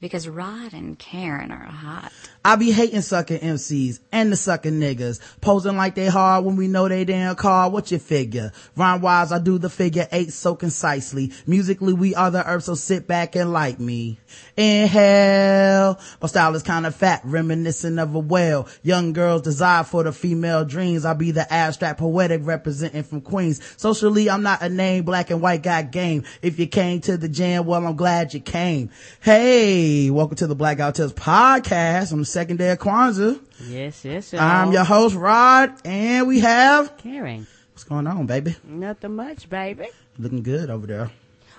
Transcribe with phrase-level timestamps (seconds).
[0.00, 2.12] because Rod and Karen are hot.
[2.44, 6.68] I be hating sucking MCs and the sucking niggas, posing like they hard when we
[6.68, 7.68] know they damn car.
[7.68, 8.52] What you figure?
[8.76, 11.32] Rhyme wise, I do the figure eight so concisely.
[11.46, 14.18] Musically, we are the herb, so sit back and like me.
[14.56, 15.98] Inhale.
[16.22, 18.68] My style is kind of fat, reminiscent of a whale.
[18.82, 21.04] Young girls desire for the female dreams.
[21.04, 23.60] I be the abstract poetic representing from Queens.
[23.76, 26.22] Socially, I'm not a name, black and white got game.
[26.40, 28.90] If you came to the jam, well, I'm glad you came.
[29.20, 33.40] Hey, welcome to the Black Guy Who Tips podcast on the second day of Kwanzaa.
[33.66, 34.34] Yes, yes.
[34.34, 37.46] I'm your host, Rod, and we have Karen.
[37.72, 38.54] What's going on, baby?
[38.64, 39.86] Nothing much, baby.
[40.18, 41.10] Looking good over there.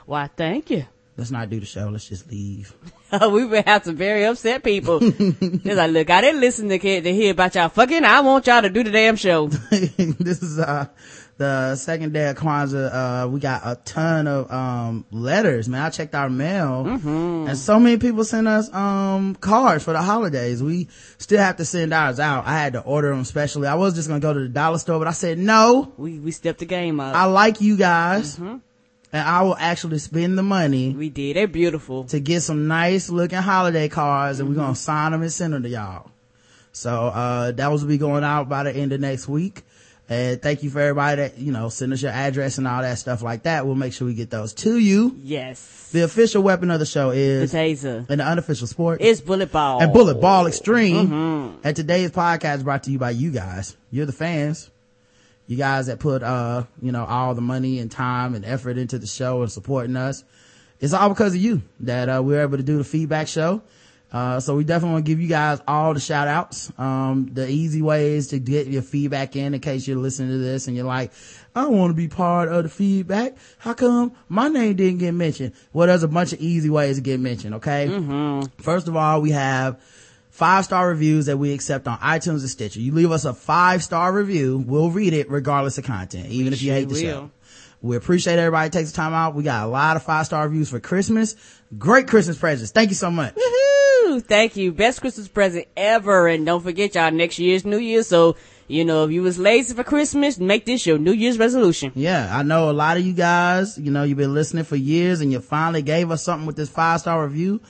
[0.06, 0.86] Why, thank you.
[1.18, 1.90] Let's not do the show.
[1.90, 2.74] Let's just leave.
[3.32, 5.00] we would have some very upset people.
[5.02, 8.06] They're like, look, I didn't listen to, to hear about y'all fucking.
[8.06, 9.48] I want y'all to do the damn show.
[9.48, 10.88] this is uh
[11.40, 15.82] the second day of Kwanzaa, uh, we got a ton of, um, letters, man.
[15.84, 17.48] I checked our mail Mm-hmm.
[17.50, 20.62] and so many people sent us, um, cards for the holidays.
[20.62, 22.46] We still have to send ours out.
[22.46, 23.68] I had to order them specially.
[23.68, 26.20] I was just going to go to the dollar store, but I said, no, We,
[26.20, 27.16] we stepped the game up.
[27.16, 28.58] I like you guys Mm-hmm.
[29.14, 31.38] and I will actually spend the money we did.
[31.38, 32.04] They're beautiful.
[32.06, 34.62] to get some nice looking holiday cards and we're Mm-hmm.
[34.64, 36.12] going to sign them and send them to y'all.
[36.74, 39.64] So, uh, that will be going out by the end of next week.
[40.12, 42.98] And thank you for everybody that, you know, send us your address and all that
[42.98, 43.68] stuff like that.
[43.68, 45.16] We'll make sure we get those to you.
[45.24, 45.90] Yes.
[45.92, 48.10] The official weapon of the show is The taser.
[48.10, 49.82] and the unofficial sport is bullet ball.
[49.84, 51.08] and bullet ball extreme.
[51.10, 51.58] Mm-hmm.
[51.64, 53.78] And today's podcast is brought to you by you guys.
[53.92, 54.72] You're the fans.
[55.46, 58.98] You guys that put, uh, you know, all the money and time and effort into
[58.98, 60.24] the show and supporting us.
[60.80, 63.62] It's all because of you that, uh, we're able to do the feedback show.
[64.12, 66.72] Uh, so we definitely want to give you guys all the shout outs.
[66.80, 70.68] Um, the easy ways to get your feedback in in case you're listening to this
[70.68, 71.12] and you're like,
[71.56, 73.38] I want to be part of the feedback.
[73.60, 75.54] How come my name didn't get mentioned?
[75.74, 77.56] Well, there's a bunch of easy ways to get mentioned.
[77.56, 77.88] Okay.
[78.58, 79.80] First of all, we have
[80.30, 82.80] five star reviews that we accept on iTunes and Stitcher.
[82.80, 86.62] You leave us a five star review, we'll read it regardless of content, even if
[86.62, 87.02] you hate the will.
[87.02, 87.32] show.
[87.82, 89.36] We appreciate everybody takes the time out.
[89.36, 91.36] We got a lot of five star reviews for Christmas.
[91.78, 92.72] Great Christmas presents.
[92.72, 93.36] Thank you so much.
[94.10, 94.20] Woo!
[94.20, 94.72] Thank you.
[94.72, 96.28] Best Christmas present ever.
[96.28, 98.02] And don't forget y'all, next year's New Year.
[98.02, 98.38] So,
[98.68, 101.92] you know, if you was lazy for Christmas, make this your New Year's resolution.
[101.94, 105.22] Yeah, I know a lot of you guys, you know, you've been listening for years
[105.22, 107.62] and you finally gave us something with this five star review.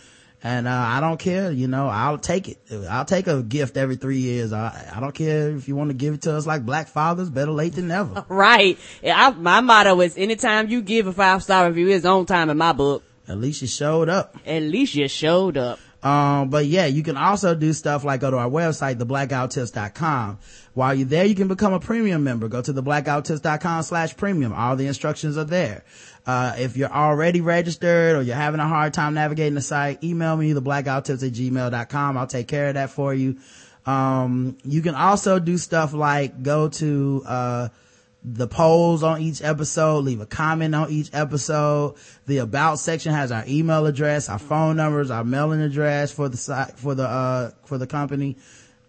[0.41, 2.59] And, uh, I don't care, you know, I'll take it.
[2.89, 4.53] I'll take a gift every three years.
[4.53, 7.29] I, I don't care if you want to give it to us like black fathers,
[7.29, 8.25] better late than never.
[8.29, 8.79] Right.
[9.03, 12.57] I, my motto is anytime you give a five star review, it's on time in
[12.57, 13.03] my book.
[13.27, 14.37] At least you showed up.
[14.45, 15.79] At least you showed up.
[16.01, 20.39] Um, but yeah, you can also do stuff like go to our website, theblackguywhotips.com.
[20.73, 22.47] While you're there, you can become a premium member.
[22.47, 24.53] Go to theblackguywhotips.com slash premium.
[24.53, 25.83] All the instructions are there.
[26.25, 30.37] Uh, if you're already registered or you're having a hard time navigating the site, email
[30.37, 32.17] me, theblackguywhotips at gmail.com.
[32.17, 33.37] I'll take care of that for you.
[33.85, 37.69] Um, you can also do stuff like go to, uh,
[38.23, 41.95] the polls on each episode, leave a comment on each episode.
[42.25, 46.35] The about section has our email address, our phone numbers, our mailing address for the
[46.37, 48.35] site, for the, uh, for the company.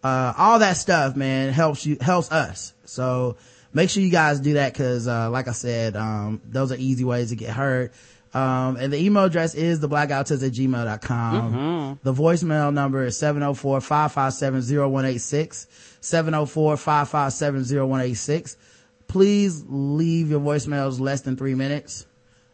[0.02, 2.72] Uh, all that stuff, man, helps you, helps us.
[2.86, 3.36] So
[3.72, 7.04] make sure you guys do that because, uh, like I said, um, those are easy
[7.04, 7.92] ways to get heard.
[8.32, 11.98] Um, and the email address is theblackguywhotips at gmail.com.
[12.02, 15.66] The voicemail number is 704-557-0186.
[16.00, 18.56] 704-557-0186
[19.10, 22.06] please leave your voicemails less than three minutes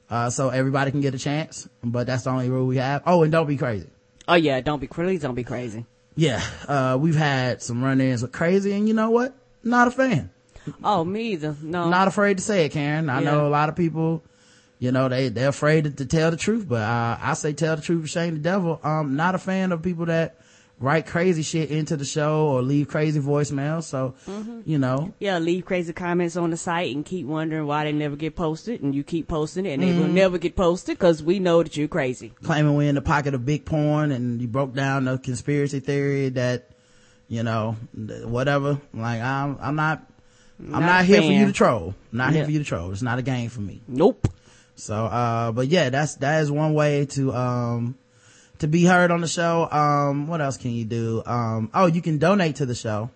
[0.09, 3.23] uh, so everybody can get a chance but that's the only rule we have oh
[3.23, 3.89] and don't be crazy
[4.29, 5.85] Oh yeah, don't be please don't be crazy.
[6.17, 10.31] yeah uh, we've had some run-ins with crazy and you know what not a fan
[10.83, 11.55] Oh, me either.
[11.63, 11.91] No.
[11.91, 13.31] not afraid to say it karen i Yeah.
[13.31, 14.23] know a lot of people
[14.79, 17.77] you know they they're afraid to, to tell the truth but uh, i say tell
[17.77, 20.41] the truth shame the devil I'm not a fan of people that
[20.79, 24.15] write crazy shit into the show or leave crazy voicemails so
[24.67, 28.17] you know yeah, leave crazy comments on the site and keep wondering why they never
[28.17, 31.39] get posted, and you keep posting it, and they will never get posted because we
[31.39, 32.33] know that you're crazy.
[32.43, 36.29] claiming we're in the pocket of big porn and you broke down the conspiracy theory
[36.31, 36.71] that,
[37.29, 37.77] you know,
[38.25, 38.81] whatever.
[38.93, 40.05] Like I'm, I'm not,
[40.61, 41.95] I'm Not not, here for you to troll.
[42.13, 42.93] Not here for you to troll.
[42.93, 43.81] It's not a game for me.
[43.89, 44.29] Nope.
[44.75, 47.97] So, uh, but yeah, that's, that is one way to, um,
[48.59, 49.69] to be heard on the show.
[49.71, 51.23] Um, what else can you do?
[51.27, 53.11] Um, oh, you can donate to the show.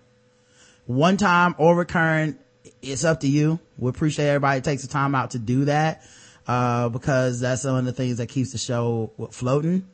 [0.86, 2.40] One time or recurrent.
[2.82, 3.58] It's up to you.
[3.78, 6.02] We appreciate everybody takes the time out to do that.
[6.46, 9.86] Uh, because that's one of the things that keeps the show floating.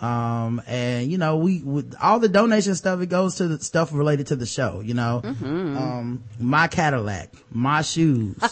[0.00, 3.94] Um, and you know, we, with all the donation stuff, it goes to the stuff
[3.94, 8.36] related to the show, you know, um, my Cadillac, my shoes,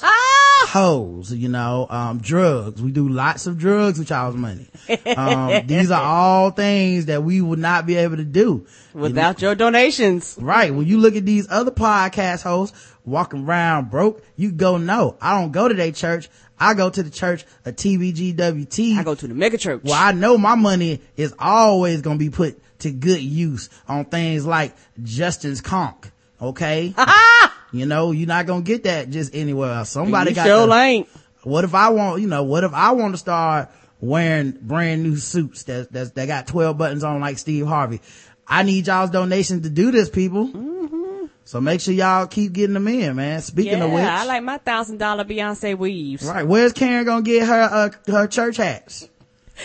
[0.66, 2.82] hoes, you know, um, drugs.
[2.82, 4.68] We do lots of drugs with y'all's money.
[5.16, 9.54] Um, these are all things that we would not be able to do without your
[9.54, 10.36] donations.
[10.40, 10.74] Right.
[10.74, 15.40] When you look at these other podcast hosts walking around broke, you go, no, I
[15.40, 16.28] don't go to their church.
[16.58, 18.96] I go to the church of TBGWT.
[18.96, 19.82] I go to the mega church.
[19.84, 24.04] Well, I know my money is always going to be put to good use on
[24.04, 26.06] things like Justin's conch.
[26.40, 26.94] Okay.
[27.74, 29.90] you know, you're not going to get that just anywhere else.
[29.90, 31.08] Somebody you got sure to, ain't.
[31.42, 33.68] What if I want, you know, what if I want to start
[34.00, 38.00] wearing brand new suits that, that, that got 12 buttons on like Steve Harvey?
[38.46, 40.48] I need y'all's donations to do this, people.
[40.48, 41.26] Mm-hmm.
[41.44, 43.42] So make sure y'all keep getting them in, man.
[43.42, 44.04] Speaking yeah, of which.
[44.04, 46.24] I like my thousand dollar Beyonce weaves.
[46.24, 46.46] Right.
[46.46, 49.08] Where's Karen gonna get her, uh, her church hats?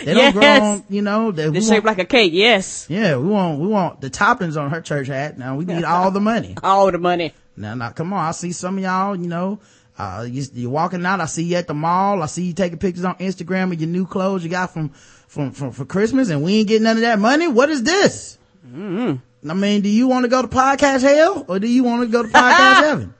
[0.04, 2.86] They don't grow on, you know, They, They're want- shaped like a cake, yes.
[2.88, 5.36] yeah, we want, we want the toppings on her church hat.
[5.38, 6.54] Now we need all the money.
[6.62, 7.34] All the money.
[7.60, 8.24] Now, now, come on.
[8.24, 9.60] I see some of y'all, you know,
[9.98, 11.20] uh, you, you're walking out.
[11.20, 12.22] I see you at the mall.
[12.22, 15.50] I see you taking pictures on Instagram of your new clothes you got from, from,
[15.52, 17.48] from, for Christmas and we ain't getting none of that money.
[17.48, 18.38] What is this?
[18.74, 19.18] I
[19.54, 22.22] mean, do you want to go to podcast hell or do you want to go
[22.22, 23.14] to podcast heaven?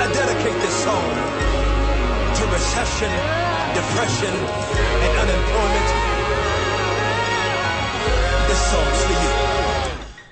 [0.00, 1.10] I dedicate this song
[2.34, 3.10] to recession,
[3.74, 4.34] depression,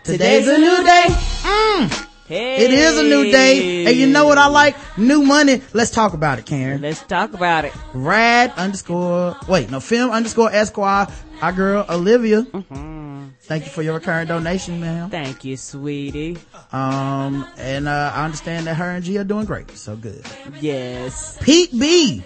[0.06, 1.04] Today's a new day.
[1.08, 2.64] Mm, Hey.
[2.64, 3.86] it is a new day.
[3.86, 4.76] And you know what I like?
[4.98, 5.62] New money.
[5.72, 6.80] Let's talk about it, Karen.
[6.80, 7.72] Let's talk about it.
[7.92, 11.06] Rad underscore, wait, no, film underscore Esquire.
[11.42, 12.44] Our girl, Olivia.
[13.42, 15.10] Thank you for your recurring donation, man.
[15.10, 16.38] Thank you, sweetie.
[16.72, 19.70] Um, and, uh, I understand that her and G are doing great.
[19.76, 20.24] So good.
[20.60, 21.38] Yes.
[21.40, 22.24] Pete B.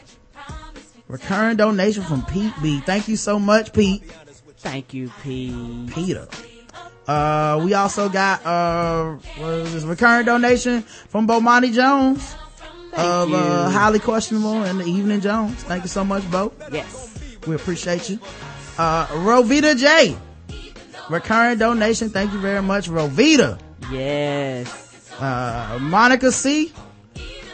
[1.08, 2.80] Recurring donation from Pete B.
[2.80, 4.02] Thank you so much, Pete.
[4.58, 5.92] Thank you, Pete.
[5.94, 6.28] Peter.
[7.06, 9.84] Uh, we also got, uh, what is this?
[9.84, 12.34] Recurring donation from Bomani Jones
[12.92, 13.34] of, you.
[13.36, 15.62] uh, Highly Questionable and the Evening Jones.
[15.64, 16.52] Thank you so much, Bo.
[16.70, 17.08] Yes.
[17.46, 18.18] We appreciate you.
[18.78, 20.16] Uh, Rovita J.
[21.08, 22.10] Recurring donation.
[22.10, 23.58] Thank you very much, Rovita.
[23.90, 25.10] Yes.
[25.20, 26.72] Uh, Monica C.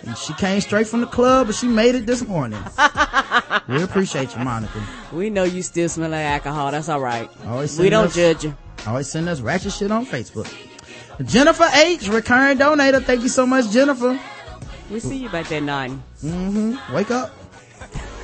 [0.07, 2.63] And she came straight from the club, but she made it this morning.
[3.69, 4.81] we appreciate you, Monica.
[5.13, 6.71] We know you still smell like alcohol.
[6.71, 7.29] That's all right.
[7.47, 8.55] Always We don't us- judge you.
[8.87, 10.47] Always send us ratchet shit on Facebook.
[11.25, 12.09] Jennifer H.
[12.09, 13.03] Recurring donator.
[13.03, 14.19] Thank you so much, Jennifer.
[14.91, 16.03] We see you back there nine.
[16.93, 17.33] Wake up.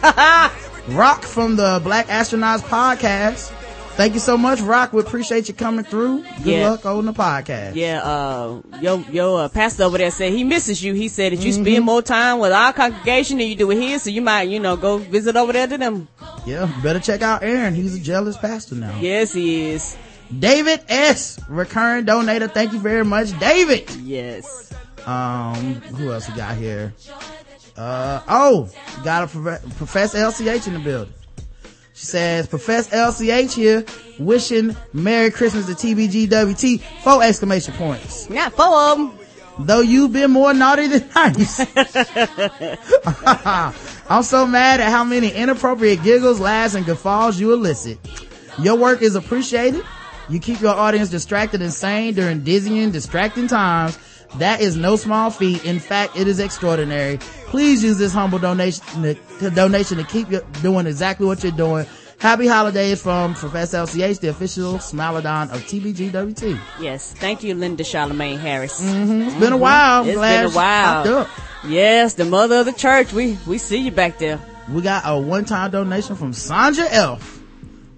[0.89, 3.51] Rock from the Black Astronauts podcast.
[3.95, 4.93] Thank you so much, Rock.
[4.95, 6.23] We appreciate you coming through.
[6.43, 6.71] Good Yeah.
[6.71, 7.75] luck on the podcast.
[7.75, 10.95] Yeah, uh, yo, yo, uh, pastor over there said he misses you.
[10.95, 11.63] He said that you Mm-hmm.
[11.65, 14.61] spend more time with our congregation than you do with his, so you might, you
[14.61, 16.09] know, go visit over there to them.
[16.47, 17.75] Yeah, better check out Aaron.
[17.75, 18.99] He's a jealous pastor now.
[18.99, 19.95] Yes, he is.
[20.39, 21.39] David S.
[21.49, 22.51] Recurring donator.
[22.51, 23.91] Thank you very much, David.
[23.97, 24.73] Yes.
[25.07, 26.95] Um, who else we got here?
[27.77, 28.71] Uh, oh,
[29.03, 31.13] got a Prof- Professor LCH in the building.
[31.95, 33.85] She says, Professor LCH here,
[34.19, 38.31] wishing Merry Christmas to TBGWT, four exclamation points.
[38.31, 39.19] Not four of them.
[39.59, 41.61] Though you've been more naughty than nice.
[44.09, 47.99] I'm so mad at how many inappropriate giggles, laughs, and guffaws you elicit.
[48.59, 49.85] Your work is appreciated.
[50.29, 53.99] You keep your audience distracted and sane during dizzying, distracting times.
[54.37, 55.65] That is no small feat.
[55.65, 57.19] In fact, it is extraordinary.
[57.47, 61.87] Please use this humble donation to, donation to keep you doing exactly what you're doing.
[62.19, 66.57] Happy holidays from Professor LCH, the official Smilodon of TBGWT.
[66.81, 67.13] Yes.
[67.15, 68.81] Thank you, Linda Charlemagne Harris.
[68.81, 69.23] Mm-hmm.
[69.23, 69.59] It's been a mm-hmm.
[69.59, 70.03] while.
[70.03, 71.29] I'm It's been a while.
[71.67, 73.13] Yes, the mother of the church.
[73.13, 74.41] We, we see you back there.
[74.69, 77.42] We got a one-time donation from Sandra Elf,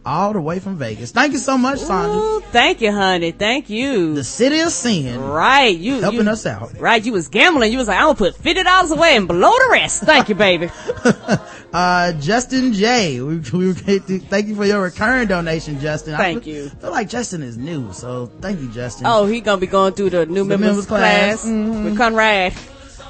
[0.07, 1.11] all the way from Vegas.
[1.13, 2.17] Thank you so much, Sandra.
[2.17, 3.33] Ooh, thank you, honey.
[3.33, 4.15] Thank you.
[4.15, 5.77] The city of sin, right.
[5.77, 6.79] You, helping you, us out.
[6.79, 7.05] Right.
[7.05, 7.73] You was gambling.
[7.73, 10.03] You was like, I'm gonna put $50 away and below the rest.
[10.03, 10.71] Thank you, baby.
[11.75, 13.21] Uh, Justin J.
[13.21, 16.15] We, we thank you for your recurring donation, Justin.
[16.15, 16.69] I Thank feel, you.
[16.69, 19.09] feel like Justin is new, so thank you, Justin.
[19.09, 21.43] Oh, he gonna be going through the new members, members class.
[21.43, 22.55] class, with Conrad.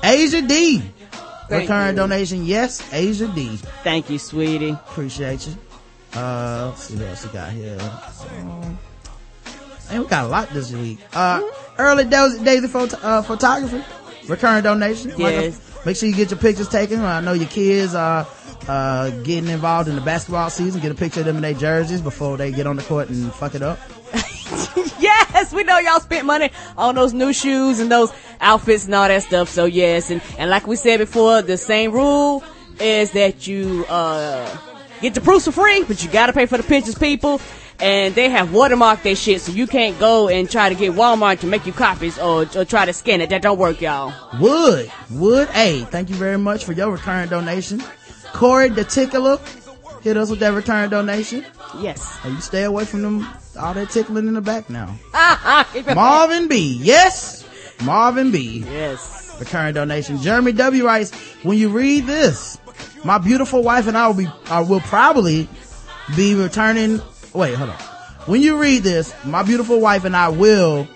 [0.03, 0.79] Asia D.
[0.79, 1.97] Thank recurring you.
[1.97, 3.57] donation, yes, Asia D.
[3.83, 4.71] Thank you, sweetie.
[4.71, 5.55] Appreciate you.
[6.15, 7.79] Uh, let's see what else we got here.
[8.41, 8.79] Um,
[9.91, 10.99] and we got a lot this week.
[11.13, 11.43] Uh,
[11.79, 13.83] early days, days of photo, uh, photography,
[14.29, 15.11] recurring donation.
[15.11, 15.61] Like, Yes.
[15.85, 17.01] make sure you get your pictures taken.
[17.03, 18.27] I know your kids are,
[18.69, 20.81] uh, getting involved in the basketball season.
[20.81, 23.33] Get a picture of them in their jerseys before they get on the court and
[23.35, 23.79] fuck it up.
[25.01, 29.07] Yes, we know y'all spent money on those new shoes and those outfits and all
[29.09, 29.49] that stuff.
[29.51, 32.43] So yes, and, and like we said before, the same rule
[32.81, 34.49] is that you, uh,
[35.05, 37.41] get the proofs for free, but you gotta pay for the pictures, people.
[37.81, 41.41] and they have watermarked their shit, so you can't go and try to get Walmart
[41.41, 43.29] to make you copies or, or try to scan it.
[43.31, 44.15] That don't work, y'all.
[44.41, 47.83] Wood, Wood A, thank you very much for your return donation.
[48.33, 49.39] Corey the Tickler,
[50.03, 51.45] hit us with that return donation.
[51.81, 52.19] Yes.
[52.25, 53.29] Oh, you stay away from them,
[53.61, 54.97] all that tickling in the back now.
[55.95, 57.45] Marvin B, yes,
[57.85, 58.65] Marvin B.
[58.67, 59.37] yes.
[59.41, 60.17] return donation.
[60.23, 62.57] Jeremy W writes, when you read this,
[63.05, 65.49] my beautiful wife and I will be, uh, will probably
[66.17, 67.01] be returning,
[67.33, 67.77] wait, hold on.
[68.27, 70.89] When you read this, my beautiful wife and I will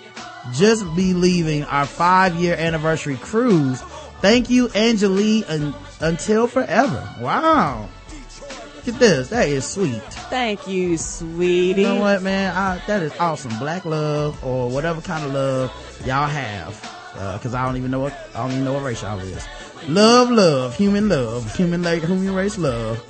[0.52, 3.80] just be leaving our five year anniversary cruise.
[4.20, 7.14] Thank you, Angelie, un- until forever.
[7.20, 7.88] Wow.
[8.76, 9.28] Look at this.
[9.28, 10.02] That is sweet.
[10.30, 11.82] Thank you, sweetie.
[11.82, 12.56] You know what, man?
[12.56, 13.56] I, that is awesome.
[13.58, 16.94] Black love or whatever kind of love y'all have.
[17.14, 19.44] Uh, cause I don't even know what, I don't even know what race y'all is.
[19.86, 23.02] Love, love, human love, human, la- human race love.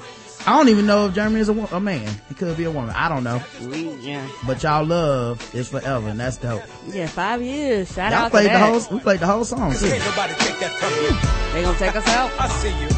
[0.46, 2.08] I don't even know if Jeremy is a, wo- a man.
[2.28, 2.90] He could be a woman.
[2.96, 3.42] I don't know.
[3.68, 4.26] We, yeah.
[4.46, 6.62] But y'all love is forever and that's dope.
[6.86, 7.92] Yeah, five years.
[7.92, 8.80] Shout Y'all out played to the that.
[8.86, 9.88] whole, we played the whole song too.
[9.88, 11.52] Can't nobody take that from you.
[11.52, 12.30] They gonna take us out?
[12.38, 12.88] I see you.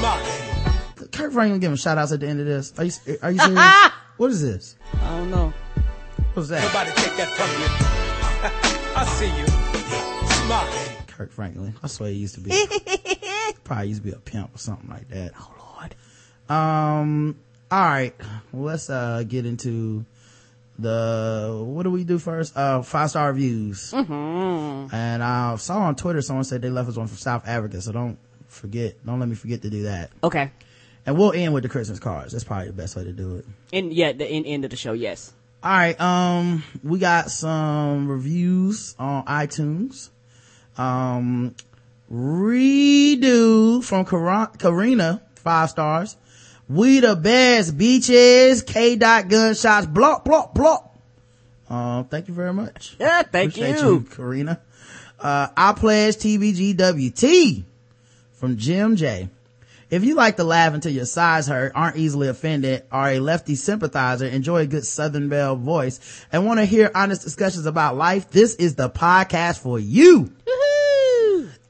[0.00, 1.08] Smile.
[1.12, 2.72] Kirk Franklin giving shout outs at the end of this.
[2.78, 2.92] Are you,
[3.22, 3.90] are you serious?
[4.16, 4.76] what is this?
[5.00, 5.52] I don't know.
[6.34, 6.62] What's that?
[6.62, 7.68] Nobody take that from you.
[8.96, 9.46] I see you.
[10.46, 10.87] Smile.
[11.18, 11.74] Kirk Franklin.
[11.82, 12.50] I swear he used to be.
[13.64, 15.32] probably used to be a pimp or something like that.
[15.36, 15.94] Oh lord.
[16.48, 17.36] Um.
[17.70, 18.14] All right.
[18.52, 20.06] Well, let's uh get into
[20.78, 22.56] the what do we do first?
[22.56, 23.90] Uh, five star reviews.
[23.92, 24.94] Mm-hmm.
[24.94, 27.90] And I saw on Twitter someone said they left us one from South Africa, so
[27.90, 29.04] don't forget.
[29.04, 30.10] Don't let me forget to do that.
[30.22, 30.52] Okay.
[31.04, 32.32] And we'll end with the Christmas cards.
[32.32, 33.46] That's probably the best way to do it.
[33.72, 34.92] And yeah, the end, end of the show.
[34.92, 35.32] Yes.
[35.64, 36.00] All right.
[36.00, 40.10] Um, we got some reviews on iTunes.
[40.78, 41.54] Um,
[42.10, 46.16] redo from Karina, five stars.
[46.68, 50.96] We the best beaches, K dot gunshots, block, block, block.
[51.68, 52.96] Um, thank you very much.
[52.98, 53.22] Yeah.
[53.22, 54.00] Thank Appreciate you.
[54.02, 54.60] Karina.
[55.18, 57.64] Uh, I pledge TBGWT
[58.34, 59.28] from Jim J.
[59.90, 63.54] If you like to laugh until your sides hurt, aren't easily offended, are a lefty
[63.54, 68.28] sympathizer, enjoy a good Southern Belle voice, and want to hear honest discussions about life,
[68.28, 70.30] this is the podcast for you.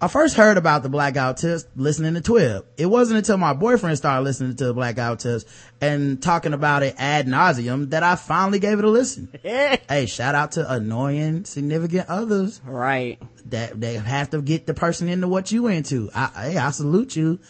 [0.01, 2.65] I first heard about the blackout tips listening to Twib.
[2.77, 5.45] It wasn't until my boyfriend started listening to the blackout tips
[5.81, 9.29] and talking about it ad nauseum that I finally gave it a listen.
[9.43, 13.21] hey, shout out to annoying significant others right.
[13.47, 16.11] that they have to get the person into what you into.
[16.15, 17.41] I, hey, I salute you.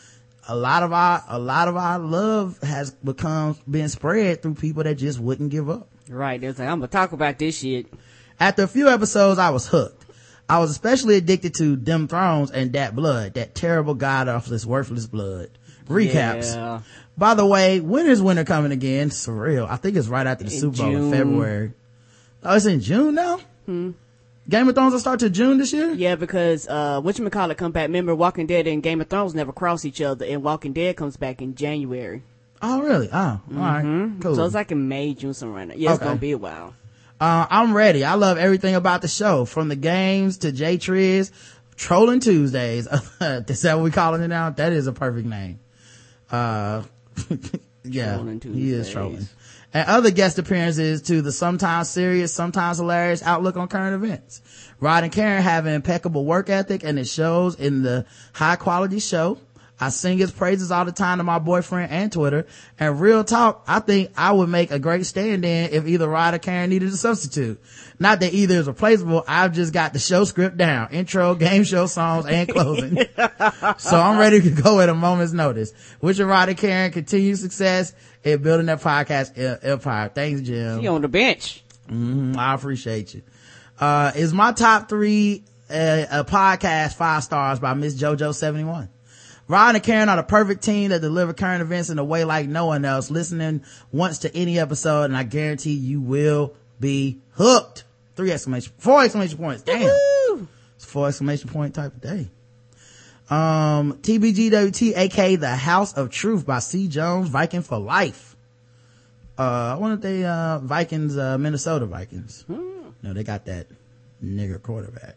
[0.48, 4.84] A lot of our, a lot of our love has become been spread through people
[4.84, 5.90] that just wouldn't give up.
[6.08, 6.42] Right.
[6.42, 7.92] It's like I'm gonna talk about this shit.
[8.40, 9.97] After a few episodes, I was hooked.
[10.48, 15.06] I was especially addicted to Dem Thrones and that blood, that terrible god awfulness, worthless
[15.06, 15.50] blood.
[15.86, 16.54] Recaps.
[16.54, 16.80] Yeah.
[17.16, 19.10] By the way, when is winter coming again?
[19.10, 19.68] Surreal.
[19.68, 21.72] I think it's right after the In Super Bowl in February.
[22.44, 23.40] Oh, it's in June now?
[23.66, 25.90] Game of Thrones will start to June this year?
[25.92, 27.88] Yeah, because uh, whatchamacallit come back.
[27.88, 31.16] Remember, Walking Dead and Game of Thrones never cross each other, and Walking Dead comes
[31.16, 32.22] back in January.
[32.62, 33.08] Oh, really?
[33.12, 34.10] Oh, all right.
[34.20, 34.36] Cool.
[34.36, 35.58] So it's like in May, June, somewhere.
[35.58, 35.76] around there.
[35.76, 36.74] Yeah, it's gonna be a while.
[37.20, 38.04] Uh, I'm ready.
[38.04, 41.32] I love everything about the show, from the games to J Triz,
[41.76, 42.86] Trolling Tuesdays.
[43.20, 44.50] is that what we calling it now?
[44.50, 45.58] That is a perfect name.
[46.30, 46.82] Uh,
[47.84, 49.26] yeah, he is trolling.
[49.74, 54.40] And other guest appearances to the sometimes serious, sometimes hilarious outlook on current events.
[54.80, 58.98] Rod and Karen have an impeccable work ethic and it shows in the high quality
[58.98, 59.38] show.
[59.80, 62.46] I sing his praises all the time to my boyfriend and Twitter.
[62.78, 66.38] And real talk, I think I would make a great stand-in if either Rod or
[66.38, 67.60] Karen needed a substitute.
[67.98, 69.24] Not that either is replaceable.
[69.28, 72.96] I've just got the show script down, intro, game show songs, and closing.
[73.78, 75.72] so I'm ready to go at a moment's notice.
[76.00, 77.94] Wishing Rod and Karen continued success
[78.24, 79.32] in building their podcast
[79.64, 80.10] empire.
[80.12, 80.80] Thanks, Jim.
[80.80, 81.62] She on the bench.
[81.88, 83.22] Mm, I appreciate you.
[83.78, 88.88] Uh, is my top three uh, a podcast five stars by Miss JoJo71?
[89.48, 92.46] Ron and Karen are the perfect team that deliver current events in a way like
[92.46, 93.10] no one else.
[93.10, 97.84] Listening once to any episode and I guarantee you will be hooked.
[98.14, 99.62] Three exclamation, four exclamation points.
[99.62, 100.48] Damn.
[100.76, 102.28] It's four exclamation point type of day.
[103.30, 106.88] Um, TBGWT, aka The House of Truth by C.
[106.88, 108.36] Jones, Viking for Life.
[109.38, 112.44] Uh, I wonder if they, uh, Vikings, uh, Minnesota Vikings.
[112.50, 112.92] Mm.
[113.02, 113.66] No, they got that
[114.22, 115.16] nigger quarterback.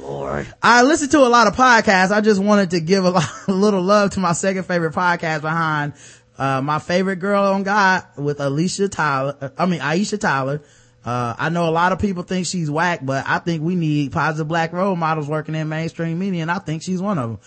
[0.00, 0.46] Lord.
[0.62, 2.10] I listen to a lot of podcasts.
[2.10, 5.40] I just wanted to give a, lot, a little love to my second favorite podcast
[5.42, 5.94] behind,
[6.38, 9.36] uh, my favorite Girl on Guy with Alicia Tyler.
[9.40, 10.62] uh, I mean, Aisha Tyler.
[11.04, 14.12] Uh, I know a lot of people think she's whack, but I think we need
[14.12, 17.38] positive black role models working in mainstream media, and I think she's one of them.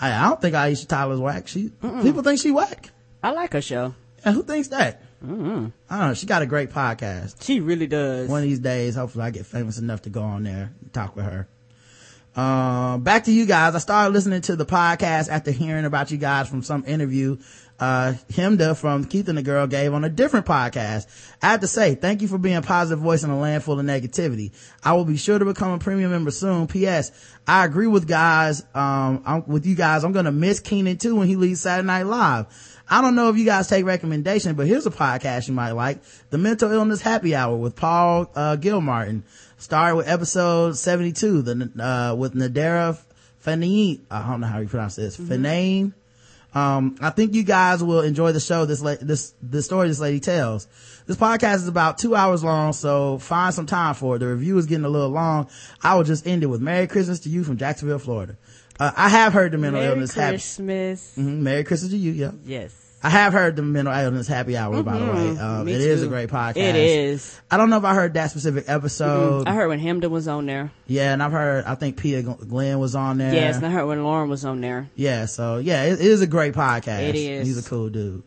[0.00, 1.46] I, I don't think Aisha Tyler's whack.
[1.46, 1.70] She,
[2.02, 2.90] people think she whack.
[3.22, 3.94] I like her show.
[4.24, 5.02] And who thinks that?
[5.22, 5.66] Mm-hmm.
[5.90, 6.14] I don't know.
[6.14, 7.44] She got a great podcast.
[7.44, 8.28] She really does.
[8.28, 11.14] One of these days, hopefully I get famous enough to go on there and talk
[11.14, 11.46] with her.
[12.34, 13.74] Um, back to you guys.
[13.74, 17.38] I started listening to the podcast after hearing about you guys from some interview
[17.82, 21.06] uh, Chemda from Keith and the Girl gave on a different podcast.
[21.42, 23.80] I have to say, thank you for being a positive voice in a land full
[23.80, 24.52] of negativity.
[24.84, 26.68] I will be sure to become a premium member soon.
[26.68, 27.10] P.S.
[27.44, 30.04] I agree with guys, um, I'm, with you guys.
[30.04, 32.46] I'm going to miss Kenan too when he leaves Saturday Night Live.
[32.88, 36.02] I don't know if you guys take recommendation, but here's a podcast you might like.
[36.30, 39.24] The Mental Illness Happy Hour with Paul, uh, Gilmartin.
[39.62, 42.98] Started with episode 72, the, uh, with Nadera
[43.44, 44.00] Fanine.
[44.10, 45.16] I don't know how you pronounce this.
[45.16, 45.92] mm Fanane
[46.54, 50.00] um, I think you guys will enjoy the show this, la- this, this story this
[50.00, 50.66] lady tells.
[51.06, 54.18] This podcast is about two hours long, so find some time for it.
[54.18, 55.48] The review is getting a little long.
[55.82, 58.36] I will just end it with Merry Christmas to you from Jacksonville, Florida.
[58.78, 61.14] Uh, I have heard the mental Merry illness Christmas.
[61.16, 61.42] Mm-hmm.
[61.42, 62.32] Merry Christmas to you, yeah.
[62.44, 62.81] Yes.
[63.04, 64.84] I have heard the mental illness happy hour, mm-hmm.
[64.84, 65.34] by the way.
[65.34, 65.44] Mm-hmm.
[65.44, 65.84] Um, it too.
[65.84, 66.56] is a great podcast.
[66.56, 67.40] It is.
[67.50, 69.40] I don't know if I heard that specific episode.
[69.40, 69.48] Mm-hmm.
[69.48, 70.70] I heard when Chemda was on there.
[70.86, 73.34] Yeah, and I've heard, I think Pia Glenn was on there.
[73.34, 74.88] Yes, and I heard when Lauren was on there.
[74.94, 77.08] Yeah, so yeah, it, it is a great podcast.
[77.08, 77.46] It is.
[77.46, 78.22] He's a cool dude.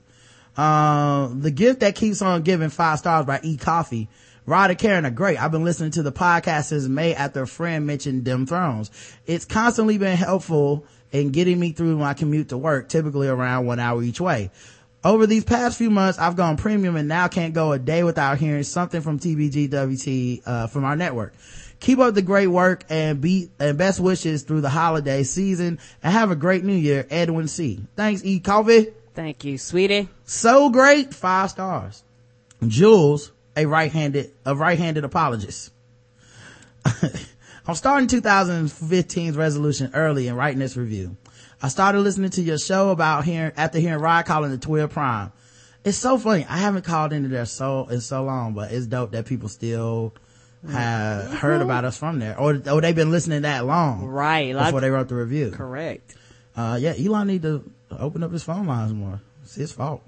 [0.58, 4.10] Um, the gift that keeps on giving five stars by E Coffee.
[4.46, 5.42] Rod and Karen are great.
[5.42, 8.92] I've been listening to the podcast since May after a friend mentioned Dem Thrones.
[9.26, 13.80] It's constantly been helpful in getting me through my commute to work, typically around one
[13.80, 14.52] hour each way.
[15.04, 18.38] Over these past few months, I've gone premium and now can't go a day without
[18.38, 21.34] hearing something from TBGWT, uh, from our network.
[21.80, 26.12] Keep up the great work and be, and best wishes through the holiday season and
[26.12, 27.86] have a great new year, Edwin C.
[27.96, 28.40] Thanks, E.
[28.40, 28.88] Coffee.
[29.14, 30.10] Thank you, sweetie.
[30.26, 31.14] So great.
[31.14, 32.04] Five stars.
[32.68, 35.72] Jules, a right-handed, a right-handed apologist.
[37.68, 41.18] I'm starting 2015's resolution early and writing this review.
[41.64, 45.32] I started listening to your show about hearing, after hearing Rod calling the TWiB Prime.
[45.84, 46.46] It's so funny.
[46.48, 50.14] I haven't called into there so, in so long, but it's dope that people still
[50.70, 51.36] have mm-hmm.
[51.38, 54.06] heard about us from there or, or they've been listening that long.
[54.06, 54.54] Right.
[54.54, 55.50] Before they wrote the review.
[55.50, 56.16] Correct.
[56.56, 59.22] Uh, yeah, Elon need to open up his phone lines more.
[59.44, 60.04] It's his fault.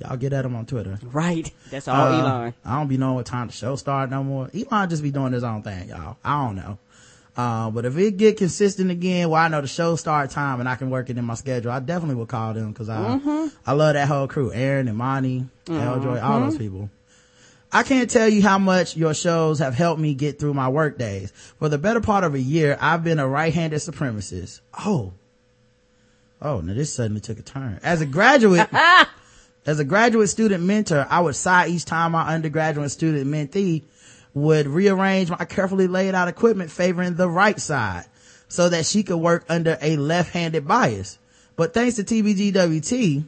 [0.00, 0.98] Y'all get at him on Twitter.
[1.02, 1.52] Right.
[1.70, 2.54] That's all uh, Elon.
[2.64, 4.48] I don't be knowing what time the show start no more.
[4.54, 6.16] Elon just be doing his own thing, y'all.
[6.24, 6.78] I don't know.
[7.38, 10.68] Uh, but if it get consistent again, well, I know the show start time and
[10.68, 13.46] I can work it in my schedule, I definitely will call them because I, mm-hmm.
[13.64, 14.52] I love that whole crew.
[14.52, 16.02] Aaron and Monty, mm-hmm.
[16.02, 16.90] Joy, all those people.
[17.70, 20.98] I can't tell you how much your shows have helped me get through my work
[20.98, 21.30] days.
[21.60, 24.60] For the better part of a year, I've been a right-handed supremacist.
[24.76, 25.12] Oh.
[26.42, 27.78] Oh, now this suddenly took a turn.
[27.84, 28.68] As a graduate,
[29.66, 33.84] as a graduate student mentor, I would sigh each time my undergraduate student mentee
[34.42, 38.04] would rearrange my carefully laid out equipment favoring the right side
[38.48, 41.18] so that she could work under a left-handed bias.
[41.56, 43.24] But thanks to TBGWT,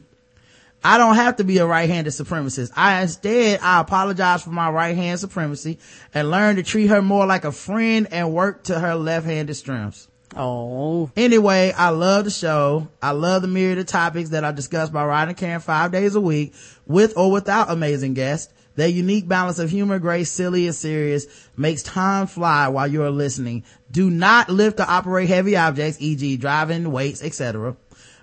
[0.83, 2.71] I don't have to be a right-handed supremacist.
[2.75, 5.77] I instead, I apologize for my right hand supremacy
[6.13, 10.07] and learn to treat her more like a friend and work to her left-handed strengths.
[10.35, 11.11] Oh.
[11.15, 12.87] Anyway, I love the show.
[13.01, 16.15] I love the myriad of topics that are discussed by Rod and Karen five days
[16.15, 16.53] a week
[16.87, 18.51] with or without amazing guests.
[18.75, 21.25] Their unique balance of humor, grace, silly, and serious
[21.57, 23.63] makes time fly while you are listening.
[23.91, 26.37] Do not lift or operate heavy objects, e.g.
[26.37, 27.75] driving, weights, etc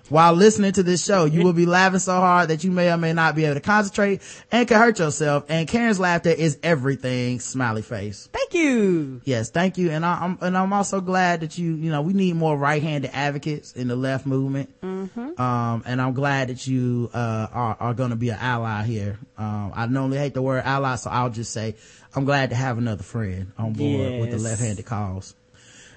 [0.09, 1.25] while listening to this show.
[1.25, 3.61] You will be laughing so hard that you may or may not be able to
[3.61, 5.45] concentrate and can hurt yourself.
[5.49, 7.39] And Karen's laughter is everything.
[7.39, 8.29] Smiley face.
[8.31, 9.21] Thank you.
[9.23, 9.91] Yes, thank you.
[9.91, 13.11] And I, am and I'm also glad that you, you know, we need more right-handed
[13.13, 14.69] advocates in the left movement.
[14.81, 15.39] Mm-hmm.
[15.39, 19.19] Um, and I'm glad that you, uh, are, are going to be an ally here.
[19.37, 21.75] Um, I normally hate the word ally, so I'll just say
[22.15, 24.21] I'm glad to have another friend on board yes.
[24.21, 25.35] with the left-handed cause.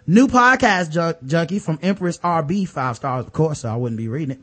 [0.07, 4.37] New podcast junkie from Empress RB, five stars, of course, so I wouldn't be reading
[4.37, 4.41] it.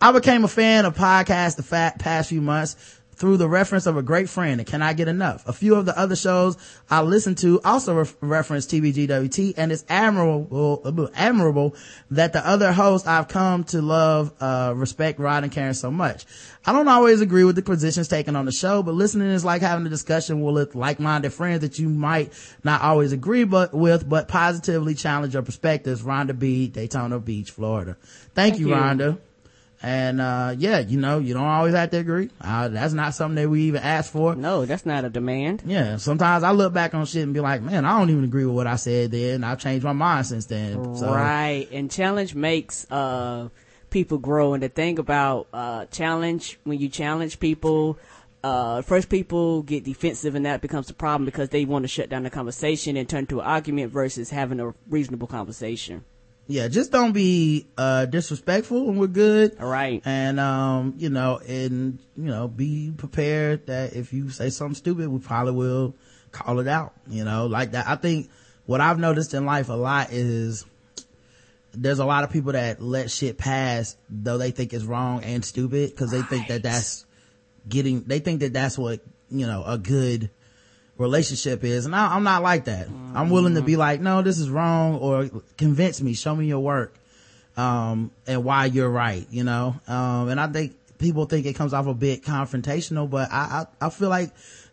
[0.00, 4.02] I became a fan of podcasts the past few months through the reference of a
[4.02, 5.46] great friend and cannot get enough.
[5.48, 6.56] A few of the other shows
[6.90, 11.76] I listen to also re- reference TBGWT and it's admirable, admirable
[12.10, 16.24] that the other hosts I've come to love, uh, respect Rod and Karen so much.
[16.66, 19.60] I don't always agree with the positions taken on the show, but listening is like
[19.62, 24.28] having a discussion with like-minded friends that you might not always agree but with, but
[24.28, 26.02] positively challenge your perspectives.
[26.02, 27.96] Rhonda B, Daytona Beach, Florida.
[28.34, 29.18] Thank, Thank you, you, Rhonda.
[29.82, 32.30] And, uh, yeah, you know, you don't always have to agree.
[32.40, 34.34] Uh, that's not something that we even ask for.
[34.34, 35.62] No, that's not a demand.
[35.66, 35.96] Yeah.
[35.98, 38.54] Sometimes I look back on shit and be like, man, I don't even agree with
[38.54, 39.44] what I said then.
[39.44, 40.96] I've changed my mind since then.
[40.96, 41.12] So.
[41.12, 41.68] Right.
[41.70, 43.50] And challenge makes, uh,
[43.90, 44.54] people grow.
[44.54, 47.98] And the thing about, uh, challenge, when you challenge people,
[48.42, 52.08] uh, first people get defensive and that becomes a problem because they want to shut
[52.08, 56.04] down the conversation and turn to an argument versus having a reasonable conversation.
[56.46, 59.56] Yeah, just don't be, uh, disrespectful and we're good.
[59.58, 60.02] All right.
[60.04, 65.08] And, um, you know, and, you know, be prepared that if you say something stupid,
[65.08, 65.94] we probably will
[66.32, 67.86] call it out, you know, like that.
[67.86, 68.30] I think
[68.66, 70.66] what I've noticed in life a lot is
[71.72, 75.44] there's a lot of people that let shit pass though they think it's wrong and
[75.44, 77.06] stupid because they think that that's
[77.68, 80.30] getting, they think that that's what, you know, a good,
[80.98, 81.86] relationship is.
[81.86, 82.86] And I, am not like that.
[82.86, 83.16] Mm-hmm.
[83.16, 86.60] I'm willing to be like, no, this is wrong or convince me, show me your
[86.60, 86.94] work.
[87.56, 89.76] Um, and why you're right, you know?
[89.86, 93.86] Um, and I think people think it comes off a bit confrontational, but I, I,
[93.86, 94.30] I feel like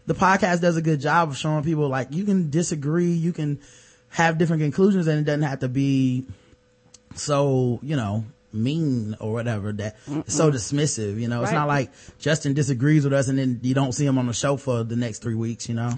[0.08, 3.60] the podcast does a good job of showing people like you can disagree, you can
[4.10, 6.26] have different conclusions and it doesn't have to be
[7.16, 9.96] so, you know, mean or whatever that
[10.28, 11.44] so dismissive you know right.
[11.44, 14.34] it's not like justin disagrees with us and then you don't see him on the
[14.34, 15.92] show for the next three weeks you know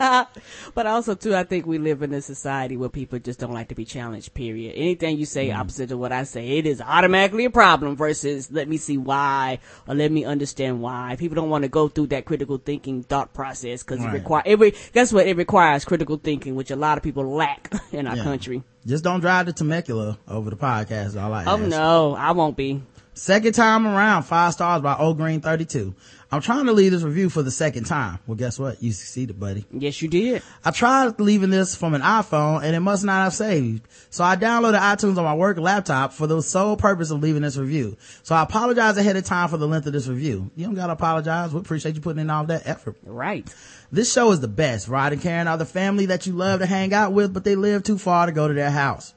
[0.74, 3.68] but also too, I think we live in a society where people just don't like
[3.68, 4.32] to be challenged.
[4.32, 4.74] Period.
[4.74, 5.58] Anything you say mm.
[5.58, 7.96] opposite of what I say, it is automatically a problem.
[7.96, 11.16] Versus let me see why or let me understand why.
[11.18, 14.14] People don't want to go through that critical thinking thought process because right.
[14.14, 14.74] it requires every.
[14.94, 15.26] Guess what?
[15.26, 18.24] It requires critical thinking, which a lot of people lack in our yeah.
[18.24, 18.62] country.
[18.86, 21.20] Just don't drive to Temecula over the podcast.
[21.20, 21.62] All I oh ask.
[21.68, 22.82] no, I won't be.
[23.12, 25.94] Second time around, five stars by Old Green 32.
[26.32, 28.20] I'm trying to leave this review for the second time.
[28.26, 28.80] Well, guess what?
[28.82, 29.66] You succeeded, buddy.
[29.72, 30.42] Yes, you did.
[30.64, 33.86] I tried leaving this from an iPhone and it must not have saved.
[34.10, 37.56] So I downloaded iTunes on my work laptop for the sole purpose of leaving this
[37.56, 37.96] review.
[38.22, 40.50] So I apologize ahead of time for the length of this review.
[40.54, 41.52] You don't gotta apologize.
[41.52, 42.96] We appreciate you putting in all that effort.
[43.02, 43.52] Right.
[43.92, 44.86] This show is the best.
[44.86, 47.56] Rod and Karen are the family that you love to hang out with, but they
[47.56, 49.14] live too far to go to their house.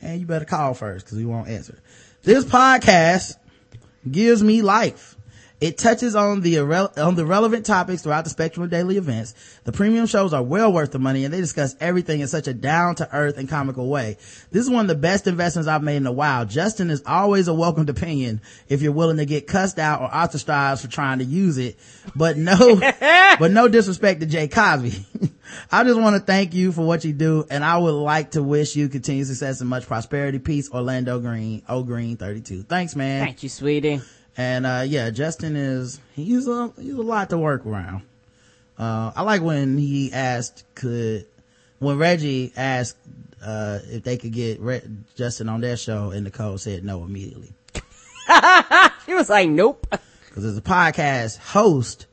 [0.00, 1.78] And you better call first because we won't answer.
[2.22, 3.36] This podcast
[4.10, 5.13] gives me life.
[5.64, 9.32] It touches on the on the relevant topics throughout the spectrum of daily events.
[9.64, 12.52] The premium shows are well worth the money and they discuss everything in such a
[12.52, 14.18] down to earth and comical way.
[14.50, 16.44] This is one of the best investments I've made in a while.
[16.44, 20.82] Justin is always a welcomed opinion if you're willing to get cussed out or ostracized
[20.82, 21.78] for trying to use it.
[22.14, 22.78] But no,
[23.38, 25.06] but no disrespect to Jay Cosby.
[25.72, 28.42] I just want to thank you for what you do and I would like to
[28.42, 30.40] wish you continued success and much prosperity.
[30.40, 32.64] Peace, Orlando Green, O Green 32.
[32.64, 33.24] Thanks, man.
[33.24, 34.02] Thank you, sweetie.
[34.36, 38.02] And, uh, yeah, Justin is, he's a, he's a lot to work around.
[38.78, 41.26] Uh, I like when he asked, could,
[41.78, 42.96] when Reggie asked,
[43.44, 44.82] uh, if they could get Re-
[45.14, 47.52] Justin on their show and Nicole said no immediately.
[49.06, 49.86] he was like, nope.
[50.32, 52.06] Cause as a podcast host,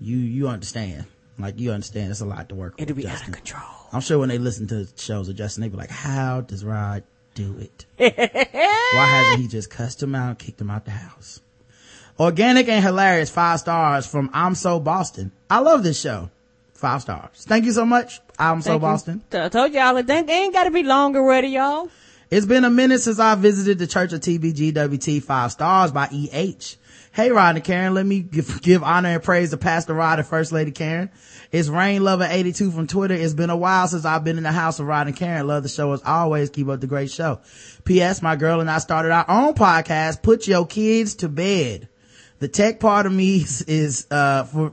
[0.00, 1.04] you, you understand.
[1.38, 3.22] Like you understand it's a lot to work It'll be Justin.
[3.22, 3.62] out of control.
[3.92, 7.04] I'm sure when they listen to shows of Justin, they be like, how does Rod
[7.34, 7.86] do it?
[7.96, 11.40] Why hasn't he just cussed him out, kicked him out the house?
[12.20, 15.32] Organic and hilarious, five stars from I'm So Boston.
[15.48, 16.28] I love this show.
[16.74, 17.46] Five stars.
[17.48, 18.20] Thank you so much.
[18.38, 19.24] I'm So Boston.
[19.32, 21.88] I told y'all it ain't gotta be longer already, y'all.
[22.30, 25.22] It's been a minute since I visited the Church of TBGWT.
[25.22, 26.76] Five stars by EH.
[27.12, 30.28] Hey, Rod and Karen, let me give, give, honor and praise to Pastor Rod and
[30.28, 31.10] First Lady Karen.
[31.50, 33.14] It's Rain Lover 82 from Twitter.
[33.14, 35.46] It's been a while since I've been in the house of Rod and Karen.
[35.46, 36.50] Love the show as always.
[36.50, 37.40] Keep up the great show.
[37.84, 38.20] P.S.
[38.20, 41.88] My girl and I started our own podcast, Put Your Kids to Bed.
[42.40, 44.72] The tech part of me is, is uh, for,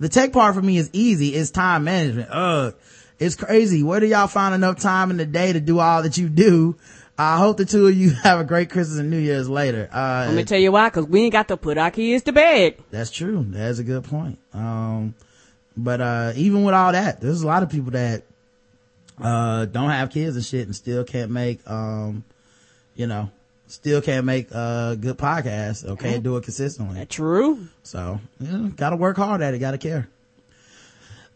[0.00, 1.28] the tech part for me is easy.
[1.34, 2.28] It's time management.
[2.30, 2.74] Ugh.
[3.20, 3.84] It's crazy.
[3.84, 6.76] Where do y'all find enough time in the day to do all that you do?
[7.16, 9.88] I hope the two of you have a great Christmas and New Year's later.
[9.92, 12.32] Uh, Let me tell you why, cause we ain't got to put our kids to
[12.32, 12.78] bed.
[12.90, 13.44] That's true.
[13.48, 14.40] That's a good point.
[14.52, 15.14] Um,
[15.76, 18.24] but, uh, even with all that, there's a lot of people that,
[19.20, 22.24] uh, don't have kids and shit and still can't make, um,
[22.96, 23.30] you know,
[23.74, 26.94] still can't make a good podcast or can't do it consistently.
[26.94, 27.68] That's True.
[27.82, 30.08] So, yeah, gotta work hard at it, gotta care.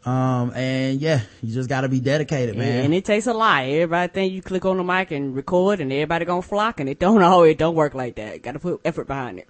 [0.05, 2.85] Um, and yeah, you just gotta be dedicated, man.
[2.85, 3.65] And it takes a lot.
[3.65, 6.99] Everybody think you click on the mic and record and everybody gonna flock and it
[6.99, 8.41] don't always don't work like that.
[8.43, 9.49] Gotta put effort behind it.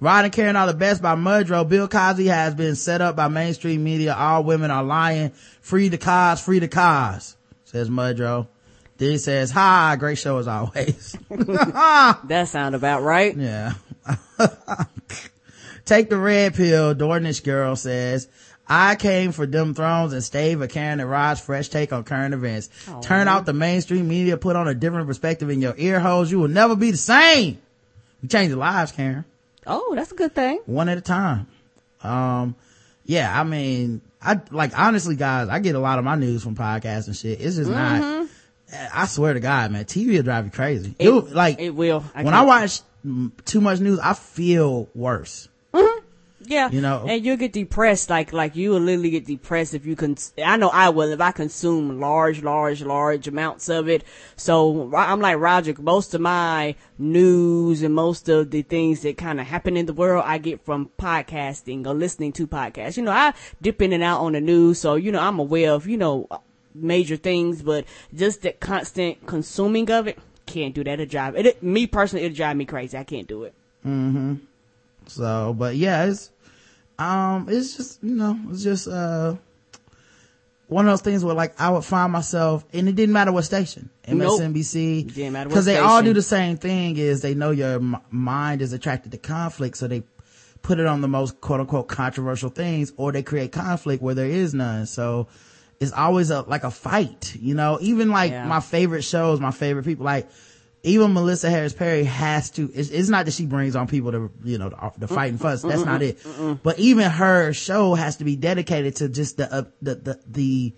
[0.00, 1.68] Rod and Karen are the best by Mudrow.
[1.68, 4.14] Bill Cosby has been set up by mainstream media.
[4.14, 5.30] All women are lying.
[5.60, 8.48] Free the cause, free the cause, says Mudrow.
[9.00, 11.16] Then he says, hi, great show as always.
[11.30, 13.34] that sound about right.
[13.34, 13.72] Yeah.
[15.86, 18.28] Take the red pill, Dornish girl says.
[18.68, 22.34] I came for them thrones and stayed for Karen and Rod's fresh take on current
[22.34, 22.68] events.
[22.84, 23.00] Aww.
[23.00, 26.30] Turn out the mainstream media, put on a different perspective in your ear holes.
[26.30, 27.58] You will never be the same.
[28.20, 29.24] We change the lives, Karen.
[29.66, 30.60] Oh, that's a good thing.
[30.66, 31.46] One at a time.
[32.02, 32.54] Um,
[33.06, 36.54] yeah, I mean, I, like, honestly, guys, I get a lot of my news from
[36.54, 37.40] podcasts and shit.
[37.40, 38.00] It's just mm-hmm.
[38.00, 38.19] not,
[38.92, 40.94] I swear to God, man, TV will drive you crazy.
[40.98, 42.04] It, it like it will.
[42.14, 42.80] I when I watch
[43.44, 45.48] too much news, I feel worse.
[45.74, 46.06] Mm-hmm.
[46.42, 47.04] Yeah, You know?
[47.06, 48.10] and you'll get depressed.
[48.10, 50.16] Like, like you will literally get depressed if you can.
[50.44, 54.02] I know I will if I consume large, large, large amounts of it.
[54.36, 55.74] So I'm like Roger.
[55.78, 59.92] Most of my news and most of the things that kind of happen in the
[59.92, 62.96] world, I get from podcasting or listening to podcasts.
[62.96, 65.72] You know, I dip in and out on the news, so you know I'm aware
[65.72, 66.26] of you know
[66.74, 71.00] major things, but just the constant consuming of it, can't do that.
[71.00, 71.46] It drive it.
[71.46, 72.96] it me personally, it drive me crazy.
[72.96, 73.54] I can't do it.
[73.86, 74.36] Mm-hmm.
[75.06, 76.30] So, but yeah, it's,
[76.98, 79.36] um, it's just, you know, it's just, uh,
[80.70, 83.42] one of those things where like I would find myself, and it didn't matter what
[83.44, 87.96] station, MSNBC, matter because they all do the same thing is they know your m-
[88.10, 90.04] mind is attracted to conflict, so they
[90.62, 94.26] put it on the most quote unquote controversial things, or they create conflict where there
[94.26, 94.86] is none.
[94.86, 95.26] So
[95.80, 98.46] it's always a, like a fight, you know, even like Yeah.
[98.46, 100.28] my favorite shows, my favorite people, like,
[100.82, 104.30] even Melissa Harris Perry has to, it's, it's not that she brings on people to,
[104.44, 105.60] you know, to, to fight and fuss.
[105.62, 106.18] That's not it.
[106.62, 110.74] But even her show has to be dedicated to just the, uh, the, the, the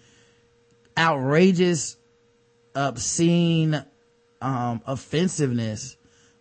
[0.98, 1.96] outrageous,
[2.74, 3.84] obscene,
[4.40, 5.96] um, offensiveness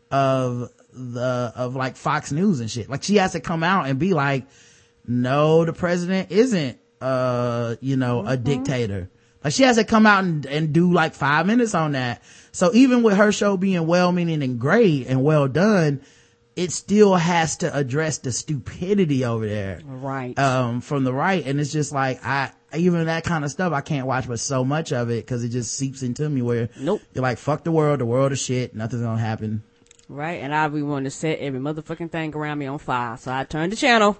[0.09, 2.89] of the, of like Fox News and shit.
[2.89, 4.45] Like she has to come out and be like,
[5.05, 9.09] no, the president isn't, uh, you know, a dictator.
[9.43, 12.21] Like she has to come out and, and do like five minutes on that.
[12.51, 16.01] So even with her show being well meaning and great and well done,
[16.55, 19.81] it still has to address the stupidity over there.
[19.83, 20.37] Right.
[20.37, 21.45] Um, from the right.
[21.45, 24.63] And it's just like, I, even that kind of stuff, I can't watch but so
[24.63, 27.01] much of it because it just seeps into me where Nope.
[27.13, 29.63] you're like, fuck the world, the world is shit, nothing's gonna happen.
[30.07, 33.15] Right, and I be wanting to set every motherfucking thing around me on fire.
[33.17, 34.17] So I turn the channel,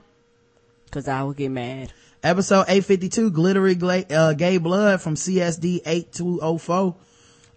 [0.89, 1.91] cause I will get mad.
[2.24, 6.96] Episode 852, Glittery Gla- uh, Gay Blood from CSD 8204.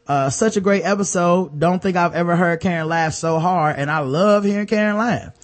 [0.07, 1.59] Uh, such a great episode.
[1.59, 5.35] Don't think I've ever heard Karen laugh so hard, and I love hearing Karen laugh.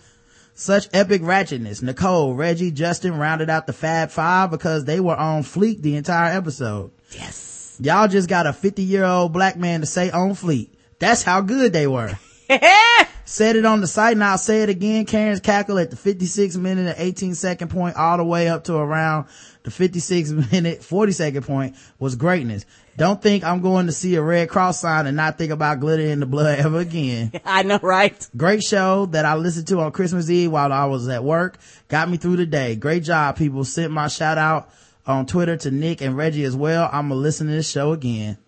[0.55, 1.83] Such epic ratchetness.
[1.83, 6.37] Nicole, Reggie, Justin rounded out the Fab Five because they were on fleek the entire
[6.37, 6.91] episode.
[7.13, 7.79] Yes.
[7.83, 10.71] Y'all just got a 50 year old black man to say on fleek.
[10.99, 12.19] That's how good they were.
[13.31, 15.07] Said it on the site and I'll say it again.
[15.07, 18.75] Karen's cackle at the 56 minute and 18 second point all the way up to
[18.75, 19.29] around
[19.63, 22.67] the 56 minute 40 second point was greatness.
[22.97, 26.03] Don't think I'm going to see a Red Cross sign and not think about glitter
[26.03, 27.31] in the blood ever again.
[27.45, 28.29] I know, right?
[28.37, 31.59] Great show that I listened to on Christmas Eve while I was at work.
[31.87, 32.75] Got me through the day.
[32.75, 33.63] Great job, people.
[33.63, 34.71] Sent my shout out
[35.07, 36.91] on Twitter to Nick and Reggie as well.
[36.93, 38.39] I'm gonna listen to this show again.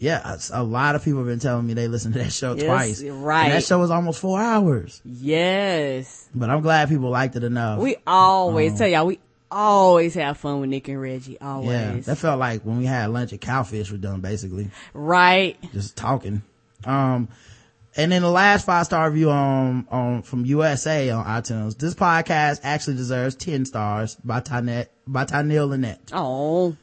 [0.00, 2.64] Yeah, a lot of people have been telling me they listened to that show Yes,
[2.64, 3.02] twice.
[3.02, 3.44] right.
[3.44, 5.02] And that show was almost four hours.
[5.04, 6.26] Yes.
[6.34, 7.78] But I'm glad people liked it enough.
[7.80, 11.38] We always tell y'all, we always have fun with Nick and Reggie.
[11.38, 11.68] Always.
[11.70, 14.70] yeah, that felt like when we had lunch at Cowfish was done basically.
[14.94, 15.58] right.
[15.72, 16.42] just talking.
[16.84, 17.28] Um,
[17.94, 21.76] and then the last five star review on, on, from USA on iTunes.
[21.76, 26.10] This podcast actually deserves 10 stars by Tynette, by Tynell Lynette.
[26.12, 26.74] Oh,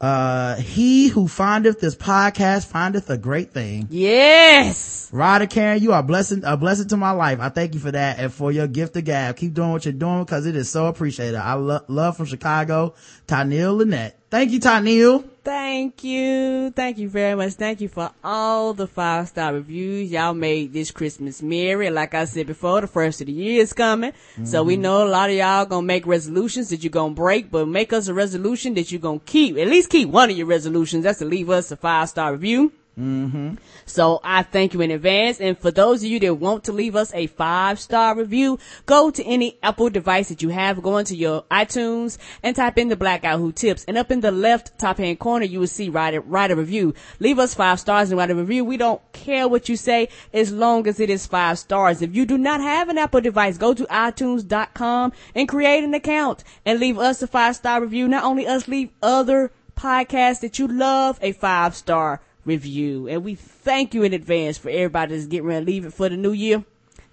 [0.00, 3.88] Uh, he who findeth this podcast findeth a great thing.
[3.90, 4.96] yes.
[5.12, 7.40] And Karen, you are blessing, a blessing to my life.
[7.40, 9.36] I thank you for that and for your gift of gab.
[9.36, 11.34] Keep doing what you're doing because it is so appreciated.
[11.36, 12.94] I lo- love from Chicago,
[13.26, 14.16] Tynell Lynette.
[14.30, 15.24] Thank you, Tynell.
[15.42, 16.70] Thank you.
[16.72, 17.54] Thank you very much.
[17.54, 20.10] Thank you for all the five star reviews.
[20.10, 21.88] Y'all made this Christmas merry.
[21.88, 24.12] Like I said before, the first of the year is coming.
[24.44, 24.82] So we mm-hmm.
[24.82, 28.08] know a lot of y'all gonna make resolutions that you're gonna break, but make us
[28.08, 29.56] a resolution that you're gonna keep.
[29.56, 31.04] At least keep one of your resolutions.
[31.04, 32.70] That's to leave us a five star review.
[32.98, 33.54] Mm-hmm.
[33.86, 35.40] So I thank you in advance.
[35.40, 39.10] And for those of you that want to leave us a five star review, go
[39.10, 42.96] to any Apple device that you have, go into your iTunes and type in the
[42.96, 43.84] black guy who tips.
[43.84, 46.56] And up in the left top hand corner, you will see write a, write a
[46.56, 46.92] review.
[47.20, 48.64] Leave us five stars and write a review.
[48.64, 52.02] We don't care what you say as long as it is five stars.
[52.02, 56.42] If you do not have an Apple device, go to iTunes.com and create an account
[56.64, 58.08] and leave us a five star review.
[58.08, 63.06] Not only us, leave other podcasts that you love a five star review.
[63.08, 66.08] And we thank you in advance for everybody that's getting ready to leave it for
[66.08, 66.64] the new year.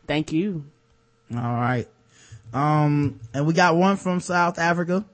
[0.08, 0.66] Thank you.
[1.32, 1.88] All right.
[2.54, 5.06] Um, and we got one from South Africa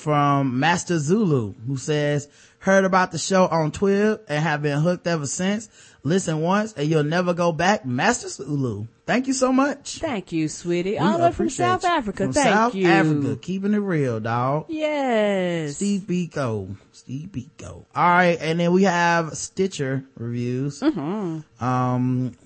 [0.00, 2.28] from Master Zulu who says,
[2.60, 5.68] heard about the show on Twitter and have been hooked ever since.
[6.02, 7.84] Listen once and you'll never go back.
[7.84, 8.86] Master Zulu.
[9.04, 9.98] Thank you so much.
[9.98, 10.92] Thank you, sweetie.
[10.92, 11.84] We All the way from South.
[11.84, 12.24] Africa.
[12.24, 12.88] From Thank South you.
[12.88, 13.36] Africa.
[13.42, 14.66] Keeping it real, dog.
[14.68, 15.76] Yes.
[15.76, 16.76] Steve Biko.
[16.92, 17.84] Steve Biko.
[17.94, 18.38] All right.
[18.40, 20.80] And then we have Stitcher reviews.
[20.80, 21.64] Mm-hmm.
[21.64, 22.36] Um,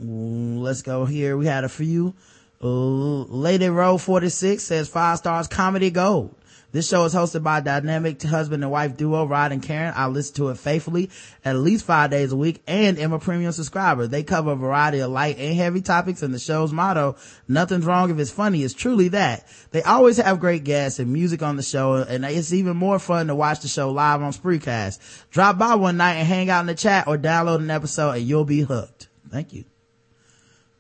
[0.63, 1.37] let's go here.
[1.37, 2.15] We had a few.
[2.61, 6.35] Lady Row 46 says five stars comedy gold.
[6.75, 9.93] This show is hosted by dynamic husband and wife duo, Rod and Karen.
[9.95, 11.09] I listen to it faithfully
[11.45, 14.09] at least five days a week and am a premium subscriber.
[14.09, 17.15] They cover a variety of light and heavy topics and the show's motto,
[17.47, 19.47] nothing's wrong if it's funny, is truly that.
[19.71, 23.29] They always have great guests and music on the show and it's even more fun
[23.29, 24.99] to watch the show live on Spreecast.
[25.31, 28.27] Drop by one night and hang out in the chat or download an episode and
[28.27, 29.07] you'll be hooked.
[29.31, 29.65] Thank you.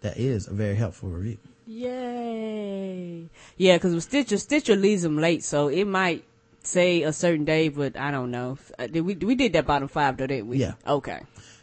[0.00, 1.38] That is a very helpful review.
[1.66, 3.28] Yay.
[3.56, 6.24] Yeah, cause with Stitcher, Stitcher leaves them late, so it might
[6.62, 8.58] say a certain day, but I don't know.
[8.78, 10.58] Uh, did we, we did that bottom five though, didn't we?
[10.58, 10.74] Yeah.
[10.86, 11.20] Okay.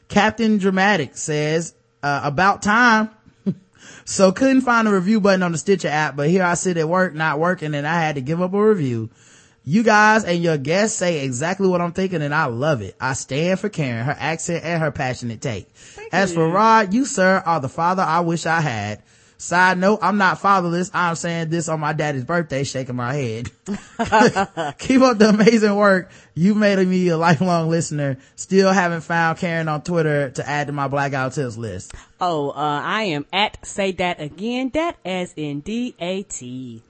[0.08, 3.10] Captain Dramatic says, uh, about time.
[4.06, 6.90] so couldn't find a review button on the Stitcher app, but here I sit at
[6.90, 9.10] work, not working, and I had to give up a review.
[9.64, 12.96] You guys and your guests say exactly what I'm thinking and I love it.
[13.00, 15.68] I stand for Karen, her accent and her passionate take.
[16.12, 19.04] As for Rod, you sir are the father I wish I had.
[19.42, 20.92] Side note, I'm not fatherless.
[20.94, 23.50] I'm saying this on my daddy's birthday, shaking my head.
[24.78, 26.12] Keep up the amazing work.
[26.36, 28.20] You made me a lifelong listener.
[28.36, 31.92] Still haven't found Karen on Twitter to add to my blackout tips list.
[32.20, 36.84] Oh, uh, I am at say that again, that as in D-A-T.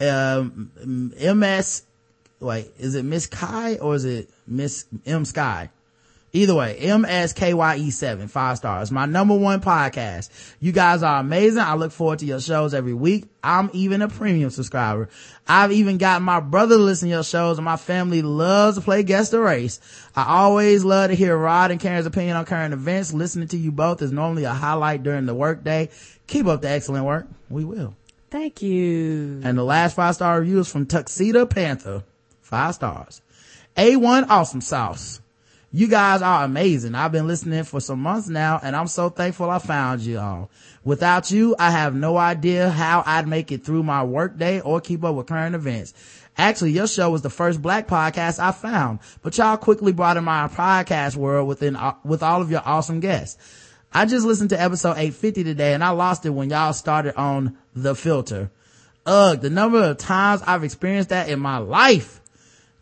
[0.00, 1.84] Um, MS,
[2.40, 5.70] wait, is it Miss Kai or is it Miss M Sky?
[6.34, 8.90] Either way, MSKYE7, five stars.
[8.90, 10.30] My number one podcast.
[10.58, 11.62] You guys are amazing.
[11.62, 13.26] I look forward to your shows every week.
[13.44, 15.08] I'm even a premium subscriber.
[15.46, 18.82] I've even got my brother to listen to your shows and my family loves to
[18.82, 19.78] play guess the race.
[20.16, 23.14] I always love to hear Rod and Karen's opinion on current events.
[23.14, 25.88] Listening to you both is normally a highlight during the workday.
[26.26, 27.28] Keep up the excellent work.
[27.48, 27.94] We will.
[28.32, 29.40] Thank you.
[29.44, 32.02] And the last five star review is from Tuxedo Panther.
[32.40, 33.22] Five stars.
[33.76, 35.20] A1 awesome sauce.
[35.76, 36.94] You guys are amazing.
[36.94, 40.48] I've been listening for some months now and I'm so thankful I found you all.
[40.84, 45.02] Without you, I have no idea how I'd make it through my workday or keep
[45.02, 45.92] up with current events.
[46.36, 50.22] Actually, your show was the first black podcast I found, but y'all quickly brought in
[50.22, 53.36] my podcast world within, uh, with all of your awesome guests.
[53.92, 57.58] I just listened to episode 850 today and I lost it when y'all started on
[57.74, 58.52] the filter.
[59.06, 62.20] Ugh, the number of times I've experienced that in my life.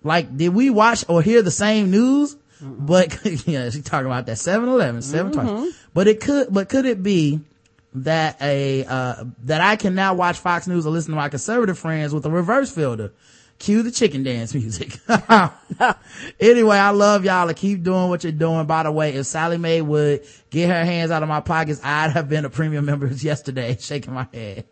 [0.03, 2.37] Like, did we watch or hear the same news?
[2.63, 5.71] But, yeah, she talking about that 7-Eleven, 7 mm-hmm.
[5.93, 7.41] But it could, but could it be
[7.95, 11.79] that a, uh, that I can now watch Fox News or listen to my conservative
[11.79, 13.13] friends with a reverse filter?
[13.59, 14.99] Cue the chicken dance music.
[16.41, 18.67] anyway, I love y'all to keep doing what you're doing.
[18.67, 22.11] By the way, if Sallie Mae would get her hands out of my pockets, I'd
[22.11, 24.67] have been a premium member yesterday, shaking my head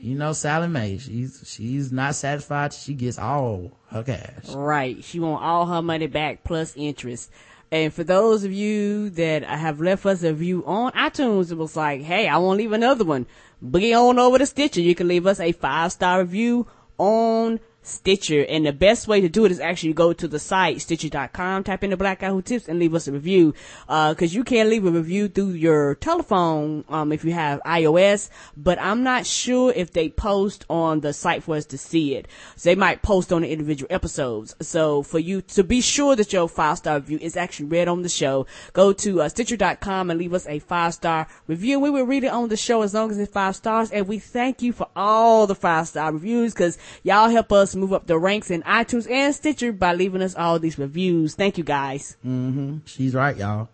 [0.00, 2.72] you know Sallie Mae, she's she's not satisfied.
[2.72, 4.48] She gets all her cash.
[4.54, 5.02] Right.
[5.04, 7.30] She want all her money back plus interest.
[7.72, 11.76] And for those of you that have left us a review on iTunes, it was
[11.76, 13.26] like, hey, I want to leave another one.
[13.64, 14.80] Boogie on over to Stitcher.
[14.80, 16.66] You can leave us a five star review
[16.98, 18.44] on Stitcher.
[18.48, 21.82] And the best way to do it is actually go to the site, stitcher.com, type
[21.84, 23.54] in the black guy who tips and leave us a review.
[23.88, 28.28] Uh, cause you can leave a review through your telephone, um, if you have iOS,
[28.56, 32.28] but I'm not sure if they post on the site for us to see it.
[32.56, 34.54] So they might post on the individual episodes.
[34.60, 38.02] So for you to be sure that your five star review is actually read on
[38.02, 41.80] the show, go to uh, stitcher.com and leave us a five star review.
[41.80, 43.90] We will read it on the show as long as it's five stars.
[43.90, 47.76] And we thank you for all the five star reviews cause y'all help us us
[47.76, 51.34] move up the ranks in iTunes and Stitcher by leaving us all these reviews.
[51.34, 52.16] Thank you guys.
[52.26, 52.78] Mm-hmm.
[52.84, 53.68] She's right, y'all.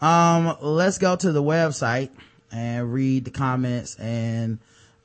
[0.00, 2.10] Um, let's go to the website
[2.50, 4.58] and read the comments and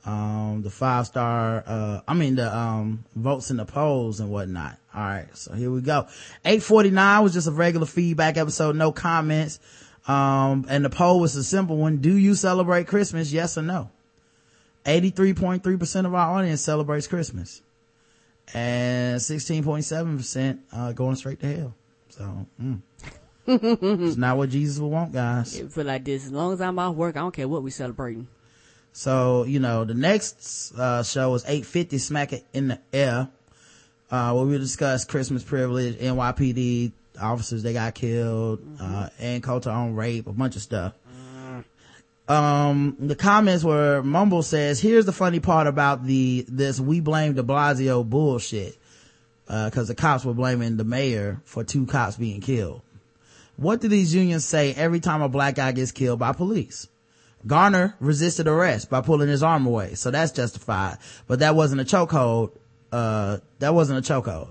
[0.04, 4.78] um, the five star uh, i mean the um, votes in the polls and whatnot
[4.94, 6.06] all right so here we go
[6.44, 9.58] 849 was just a regular feedback episode no comments
[10.08, 13.90] um, and the poll was a simple one do you celebrate christmas yes or no
[14.84, 17.62] 83.3% of our audience celebrates christmas
[18.54, 21.74] and 16.7% uh, going straight to hell.
[22.10, 22.80] So, mm.
[23.46, 25.56] it's not what Jesus would want, guys.
[25.56, 26.26] It feel like this.
[26.26, 28.26] As long as I'm off work, I don't care what we celebrating.
[28.92, 33.28] So, you know, the next uh, show is 850 Smack It in the Air,
[34.10, 38.94] uh, where we discuss Christmas privilege, NYPD officers, they got killed, mm-hmm.
[38.94, 40.94] uh, and culture on rape, a bunch of stuff
[42.28, 47.34] um the comments were mumble says here's the funny part about the this we blame
[47.34, 48.76] de blasio bullshit.
[49.48, 52.82] Uh, the cops were blaming the mayor for two cops being killed.
[53.56, 56.88] What do these unions say every time a black guy gets killed by police?
[57.46, 59.94] Garner resisted arrest by pulling his arm away.
[59.94, 60.98] So that's justified.
[61.28, 62.52] But that wasn't a chokehold
[62.90, 64.48] uh that wasn't a chokehold.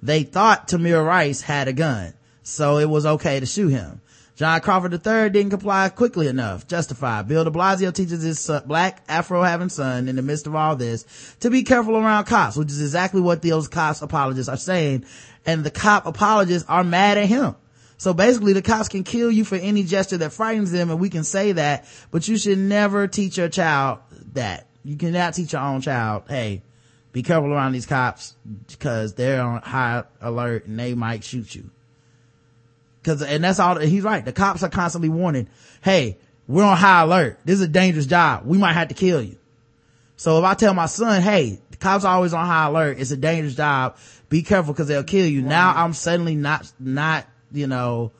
[0.00, 4.00] They thought tamir rice had a gun so it was okay to shoot him
[4.36, 6.68] John Crawford III didn't comply quickly enough.
[6.68, 7.26] Justified.
[7.26, 11.34] Bill de Blasio teaches his black Afro having son in the midst of all this
[11.40, 15.06] to be careful around cops, which is exactly what those cops apologists are saying.
[15.46, 17.56] And the cop apologists are mad at him.
[17.96, 21.08] So basically the cops can kill you for any gesture that frightens them and we
[21.08, 24.00] can say that, but you should never teach your child
[24.34, 24.66] that.
[24.84, 26.62] You cannot teach your own child, hey,
[27.12, 28.36] be careful around these cops
[28.68, 31.70] because they're on high alert and they might shoot you.
[33.06, 34.24] Cause, and that's all, he's right.
[34.24, 35.48] The cops are constantly warning,
[35.80, 37.38] hey, we're on high alert.
[37.44, 38.44] This is a dangerous job.
[38.44, 39.38] We might have to kill you.
[40.16, 42.98] So if I tell my son, hey, the cops are always on high alert.
[42.98, 43.96] It's a dangerous job.
[44.28, 45.40] Be careful because they'll kill you.
[45.40, 48.10] Now I'm suddenly not, not, you know,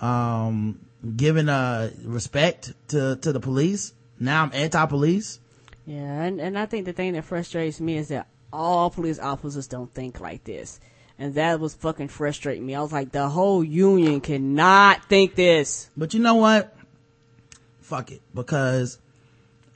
[0.00, 0.80] um,
[1.14, 3.92] giving, uh, respect to, to the police.
[4.18, 5.40] Now I'm anti-police.
[5.84, 9.66] Yeah, and, and I think the thing that frustrates me is that all police officers
[9.66, 10.80] don't think like this.
[11.18, 12.74] And that was fucking frustrating me.
[12.74, 15.88] I was like, the whole union cannot think this.
[15.96, 16.74] But you know what?
[17.80, 18.22] Fuck it.
[18.34, 18.98] Because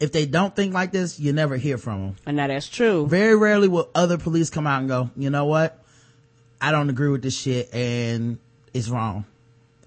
[0.01, 2.17] if they don't think like this, you never hear from them.
[2.27, 3.07] And now that's true.
[3.07, 5.83] Very rarely will other police come out and go, you know what?
[6.61, 8.39] I don't agree with this shit and
[8.73, 9.25] it's wrong.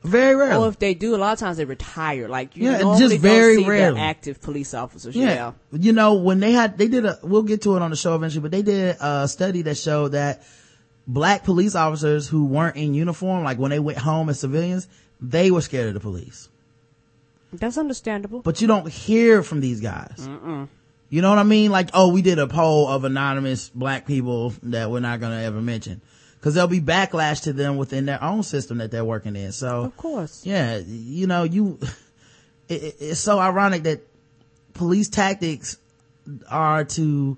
[0.04, 0.64] Very rarely.
[0.64, 2.30] Or if they do, a lot of times they retire.
[2.30, 4.00] Like you Yeah, just very rarely.
[4.00, 5.16] active police officers.
[5.16, 5.54] Yeah.
[5.74, 8.16] You know, when they had, they did a, we'll get to it on the show
[8.16, 10.44] eventually, but they did a study that showed that
[11.10, 14.88] black police officers who weren't in uniform, like when they went home as civilians,
[15.20, 16.48] they were scared of the police.
[17.52, 18.42] That's understandable.
[18.42, 20.30] But you don't hear from these guys.
[21.12, 21.72] You know what I mean?
[21.72, 25.44] Like, oh, we did a poll of anonymous black people that we're not going to
[25.44, 26.02] ever mention.
[26.42, 29.52] Cause there'll be backlash to them within their own system that they're working in.
[29.52, 30.46] So, Of course.
[30.46, 31.80] yeah, you know, you,
[32.70, 34.02] it, it- it's so ironic that
[34.74, 35.78] police tactics
[36.48, 37.38] are to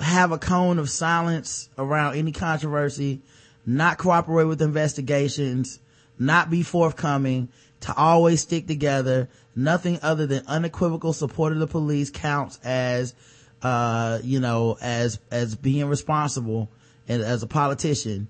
[0.00, 3.22] have a cone of silence around any controversy,
[3.64, 5.78] not cooperate with investigations,
[6.18, 7.48] not be forthcoming,
[7.80, 9.28] to always stick together.
[9.56, 13.14] Nothing other than unequivocal support of the police counts as,
[13.62, 16.70] uh, you know, as, as being responsible
[17.06, 18.28] and as a politician.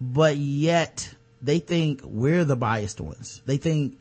[0.00, 3.42] But yet they think we're the biased ones.
[3.44, 3.98] They think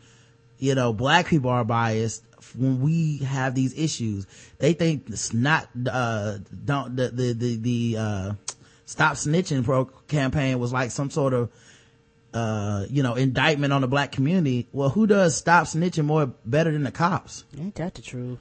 [0.61, 2.23] you know, black people are biased
[2.57, 4.27] when we have these issues.
[4.59, 8.33] They think it's not, uh, don't, the, the, the, the, uh,
[8.85, 11.49] stop snitching pro campaign was like some sort of,
[12.33, 14.67] uh, you know, indictment on the black community.
[14.71, 17.45] Well, who does stop snitching more better than the cops?
[17.57, 18.39] Ain't that the truth?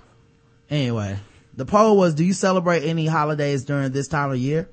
[0.68, 1.18] Anyway,
[1.55, 4.68] the poll was, do you celebrate any holidays during this time of year?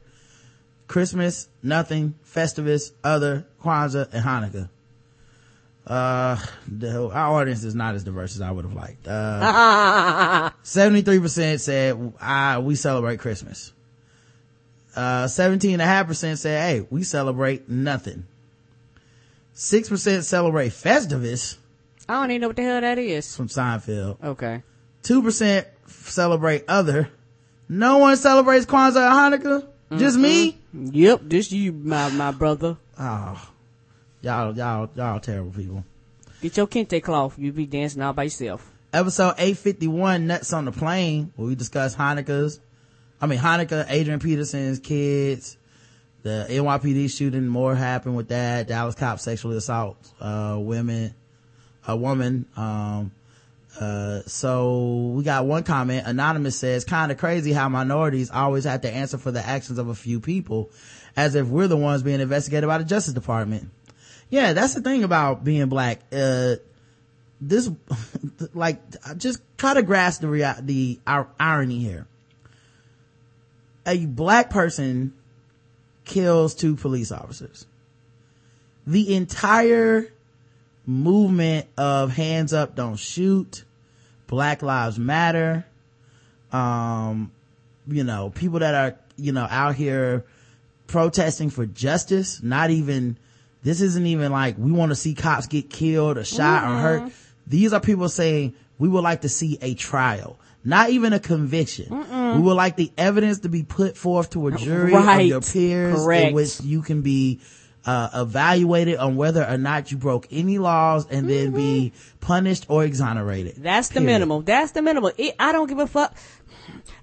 [0.87, 4.69] Christmas, nothing, Festivus, other, Kwanzaa, and Hanukkah.
[5.87, 9.07] Uh, the, our audience is not as diverse as I would have liked.
[9.07, 13.71] Uh, 73% said, ah, we celebrate Christmas.
[14.95, 18.25] Uh, 17.5% said, hey, we celebrate nothing.
[19.55, 21.57] 6% celebrate Festivus
[22.09, 23.35] I don't even know what the hell that is.
[23.35, 24.23] from Seinfeld.
[24.23, 24.63] Okay.
[25.03, 27.09] 2% celebrate other.
[27.67, 29.67] No one celebrates Kwanzaa or Hanukkah.
[29.97, 30.57] Just me?
[30.73, 32.77] Yep, just you, my my brother.
[32.99, 33.49] Oh,
[34.21, 35.83] y'all, y'all, y'all terrible people.
[36.41, 37.37] Get your kente cloth.
[37.37, 38.71] You be dancing all by yourself.
[38.93, 42.59] Episode 851, Nuts on the Plane, where we discuss Hanukkah's,
[43.19, 45.57] I mean, Hanukkah, Adrian Peterson's kids,
[46.23, 51.13] the NYPD shooting, more happened with that, Dallas cop sexually assault, uh, women,
[51.85, 53.11] a woman, um,
[53.79, 56.07] uh, so we got one comment.
[56.07, 59.87] Anonymous says, kind of crazy how minorities always have to answer for the actions of
[59.89, 60.71] a few people
[61.15, 63.69] as if we're the ones being investigated by the Justice Department.
[64.29, 66.01] Yeah, that's the thing about being black.
[66.11, 66.55] Uh,
[67.39, 67.69] this,
[68.53, 68.81] like,
[69.17, 72.07] just try to grasp the rea- the ir- irony here.
[73.85, 75.13] A black person
[76.03, 77.65] kills two police officers.
[78.85, 80.11] The entire
[80.85, 83.63] movement of hands up, don't shoot,
[84.27, 85.65] Black Lives Matter,
[86.51, 87.31] um,
[87.87, 90.25] you know, people that are, you know, out here
[90.87, 93.17] protesting for justice, not even,
[93.67, 97.11] this isn't even like we want to see cops get killed or shot or hurt.
[97.45, 101.89] These are people saying we would like to see a trial, not even a conviction.
[102.35, 106.07] We would like the evidence to be put forth to a jury of your peers
[106.07, 107.41] in which you can be
[107.85, 112.83] uh, evaluated on whether or not you broke any laws and then be punished or
[112.83, 113.55] exonerated.
[113.57, 114.05] That's the Period.
[114.07, 114.43] minimum.
[114.43, 115.13] That's the minimum.
[115.17, 116.15] It, I don't give a fuck.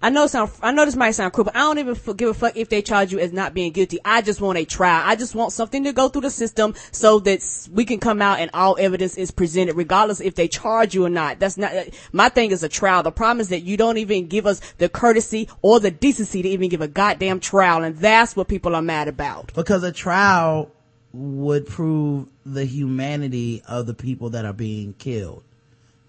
[0.03, 2.35] I know sound, I know this might sound cruel, but I don't even give a
[2.35, 3.99] fuck if they charge you as not being guilty.
[4.05, 5.03] I just want a trial.
[5.05, 8.39] I just want something to go through the system so that we can come out
[8.41, 11.39] and all evidence is presented, regardless if they charge you or not.
[11.39, 11.73] That's not,
[12.13, 13.03] my thing is a trial.
[13.03, 16.49] The problem is that you don't even give us the courtesy or the decency to
[16.49, 19.53] even give a goddamn trial, and that's what people are mad about.
[19.55, 20.71] because a trial
[21.13, 25.43] would prove the humanity of the people that are being killed.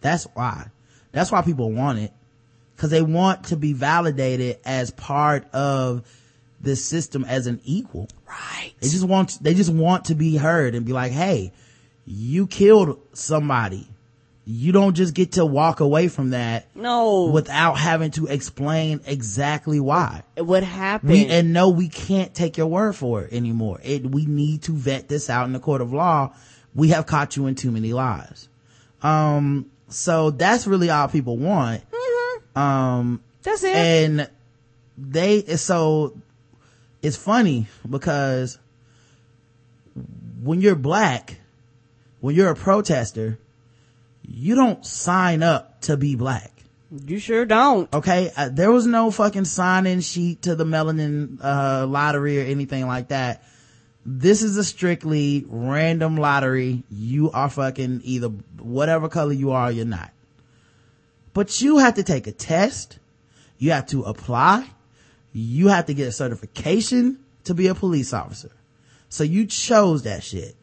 [0.01, 0.67] That's why.
[1.11, 2.11] That's why people want it.
[2.77, 6.03] Cause they want to be validated as part of
[6.59, 8.09] the system as an equal.
[8.27, 8.73] Right.
[8.81, 11.53] They just want, they just want to be heard and be like, hey,
[12.05, 13.87] you killed somebody.
[14.47, 17.25] You don't just get to walk away from that No.
[17.31, 20.21] without having to explain exactly why.
[20.37, 21.11] what happened?
[21.11, 23.79] We, and no, we can't take your word for it anymore.
[23.83, 26.33] It, we need to vet this out in the court of law.
[26.75, 28.47] We have caught you in too many lies.
[29.01, 31.81] Um, so that's really all people want.
[32.55, 33.75] Um, That's it.
[33.75, 34.29] and
[34.97, 36.15] they, so
[37.01, 38.57] it's funny because
[40.41, 41.37] when you're black,
[42.21, 43.37] when you're a protester,
[44.27, 46.51] you don't sign up to be black.
[47.05, 47.93] you sure don't.
[47.93, 52.87] Okay, uh, there was no fucking sign-in sheet to the melanin uh, lottery or anything
[52.87, 53.43] like that.
[54.05, 56.83] This is a strictly random lottery.
[56.91, 58.29] You are fucking either
[58.59, 60.11] whatever color you are, you're not.
[61.35, 62.97] But you have to take a test.
[63.57, 64.69] You have to apply.
[65.33, 68.51] You have to get a certification to be a police officer.
[69.09, 70.55] So you chose that shit.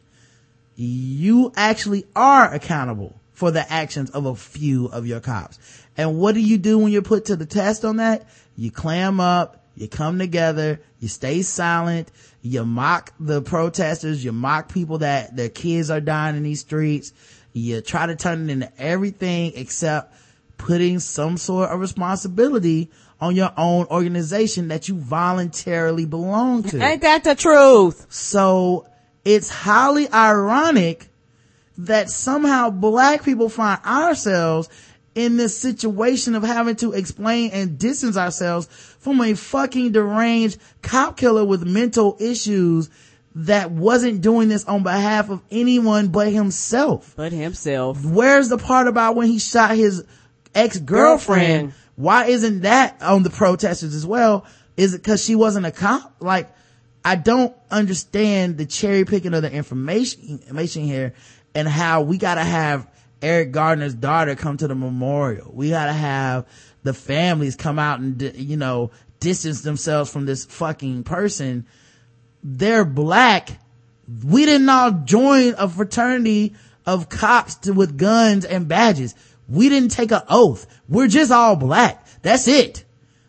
[0.75, 5.59] You actually are accountable for the actions of a few of your cops.
[5.95, 8.27] And what do you do when you're put to the test on that?
[8.57, 12.11] You clam up, you come together, you stay silent,
[12.41, 17.13] you mock the protesters, you mock people that their kids are dying in these streets,
[17.53, 20.15] you try to turn it into everything except
[20.63, 22.89] putting some sort of responsibility
[23.19, 26.81] on your own organization that you voluntarily belong to.
[26.81, 28.05] Ain't that the truth?
[28.09, 28.87] So
[29.25, 31.09] it's highly ironic
[31.79, 34.69] that somehow black people find ourselves
[35.15, 38.67] in this situation of having to explain and distance ourselves
[38.99, 42.89] from a fucking deranged cop killer with mental issues
[43.35, 47.13] that wasn't doing this on behalf of anyone but himself.
[47.17, 48.05] But himself.
[48.05, 50.05] Where's the part about when he shot his
[50.55, 51.47] ex-girlfriend?
[51.47, 51.73] Girlfriend.
[51.95, 54.45] Why isn't that on the protesters as well?
[54.75, 56.15] Is it cause she wasn't a cop?
[56.19, 56.51] Like,
[57.05, 61.13] I don't understand the cherry picking of the information, information here
[61.53, 62.89] and how we gotta have
[63.21, 65.51] Eric Gardner's daughter come to the memorial.
[65.53, 66.47] We gotta have
[66.83, 71.65] the families come out and, you know, distance themselves from this fucking person.
[72.43, 73.49] They're black.
[74.25, 79.15] We didn't all join a fraternity of cops to, with guns and badges.
[79.47, 80.67] We didn't take an oath.
[80.87, 82.05] We're just all black.
[82.21, 82.83] That's it.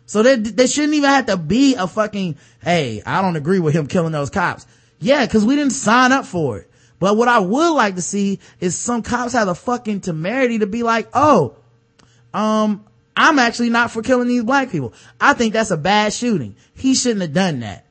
[0.05, 3.73] So they, there shouldn't even have to be a fucking, hey, I don't agree with
[3.73, 4.65] him killing those cops.
[4.99, 6.71] Yeah, cause we didn't sign up for it.
[6.99, 10.67] But what I would like to see is some cops have the fucking temerity to
[10.67, 11.57] be like, oh,
[12.33, 12.85] um,
[13.17, 14.93] I'm actually not for killing these black people.
[15.19, 16.55] I think that's a bad shooting.
[16.75, 17.85] He shouldn't have done that.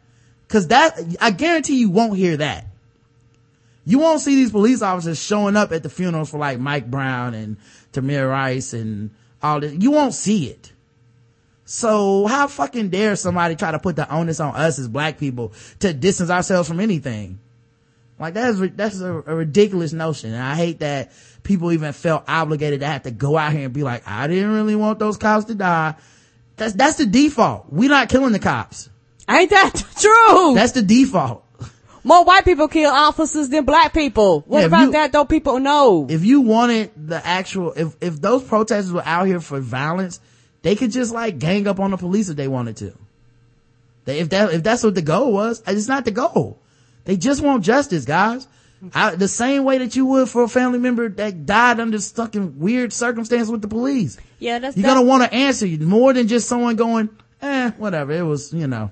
[0.49, 2.67] Cause that, I guarantee you won't hear that.
[3.87, 7.35] You won't see these police officers showing up at the funerals for like Mike Brown
[7.35, 7.57] and
[7.95, 9.11] Tamir Rice and
[9.43, 9.75] all this.
[9.75, 10.73] You won't see it.
[11.65, 15.53] So how fucking dare somebody try to put the onus on us as black people
[15.81, 17.39] to distance ourselves from anything?
[18.19, 20.33] Like that is, that's a, a ridiculous notion.
[20.33, 23.75] And I hate that people even felt obligated to have to go out here and
[23.75, 25.95] be like, I didn't really want those cops to die.
[26.57, 27.73] That's, that's the default.
[27.73, 28.89] We're not killing the cops.
[29.29, 30.55] Ain't that true?
[30.55, 31.44] That's the default.
[32.07, 34.45] More white people kill officers than black people.
[34.47, 35.11] What Yeah, about you- that?
[35.13, 36.07] Don't people know?
[36.09, 40.21] if you wanted the actual if if those protesters were out here for violence
[40.63, 42.93] they could just like gang up on the police if they wanted to
[44.05, 46.59] they, if that if that's what the goal was it's not the goal
[47.05, 48.47] they just want justice guys
[48.95, 52.59] I, the same way that you would for a family member that died under fucking
[52.59, 56.29] weird circumstances with the police yeah, that's you're that- gonna want to answer more than
[56.29, 57.09] just someone going
[57.43, 58.91] eh whatever it was you know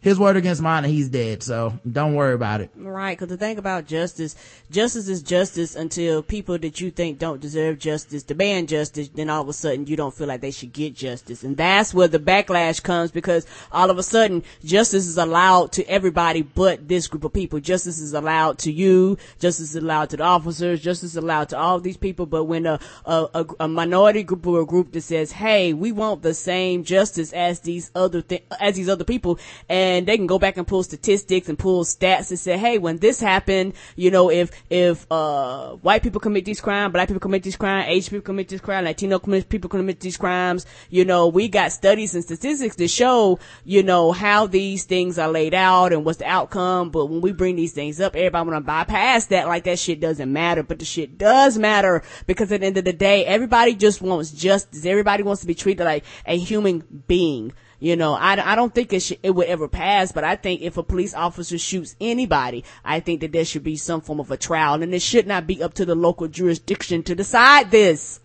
[0.00, 3.36] his word against mine and he's dead so don't worry about it Right, because the
[3.36, 4.34] thing about justice,
[4.70, 9.42] justice is justice until people that you think don't deserve justice demand justice, then all
[9.42, 11.42] of a sudden you don't feel like they should get justice.
[11.44, 15.88] And that's where the backlash comes because all of a sudden justice is allowed to
[15.88, 17.60] everybody but this group of people.
[17.60, 21.58] Justice is allowed to you, justice is allowed to the officers, justice is allowed to
[21.58, 22.26] all these people.
[22.26, 25.92] But when a, a, a, a minority group or a group that says, hey, we
[25.92, 29.38] want the same justice as these other, th- as these other people,
[29.68, 32.98] and they can go back and pull statistics and pull stats and say, hey, when
[32.98, 37.42] this happened, you know, if, if, uh, white people commit these crimes, black people commit
[37.42, 41.48] these crimes, Asian people commit these crimes, Latino people commit these crimes, you know, we
[41.48, 46.04] got studies and statistics to show, you know, how these things are laid out and
[46.04, 46.90] what's the outcome.
[46.90, 50.00] But when we bring these things up, everybody want to bypass that like that shit
[50.00, 50.62] doesn't matter.
[50.62, 54.30] But the shit does matter because at the end of the day, everybody just wants
[54.30, 54.84] justice.
[54.84, 57.52] Everybody wants to be treated like a human being.
[57.80, 60.62] You know, I, I don't think it should, it would ever pass, but I think
[60.62, 64.32] if a police officer shoots anybody, I think that there should be some form of
[64.32, 68.18] a trial and it should not be up to the local jurisdiction to decide this.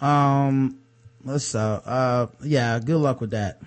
[0.00, 0.78] Um,
[1.24, 3.60] let's, uh, uh, yeah, good luck with that.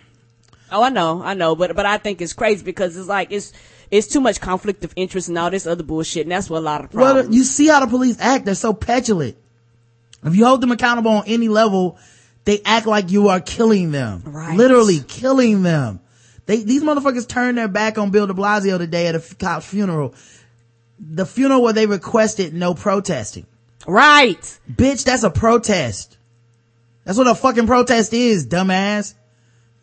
[0.71, 3.53] Oh, I know, I know, but, but I think it's crazy because it's like, it's,
[3.91, 6.61] it's too much conflict of interest and all this other bullshit and that's what a
[6.61, 8.45] lot of the Well, you see how the police act.
[8.45, 9.37] They're so petulant.
[10.23, 11.99] If you hold them accountable on any level,
[12.49, 14.23] they act like you are killing them.
[14.25, 14.57] Right.
[14.57, 15.99] Literally killing them.
[16.47, 19.67] They, these motherfuckers turned their back on Bill de Blasio today at a f- cop's
[19.67, 20.15] funeral.
[20.99, 23.45] The funeral where they requested no protesting.
[23.85, 24.41] right.
[24.71, 26.17] Bitch, that's a protest.
[27.03, 29.13] That's what a fucking protest is, dumbass.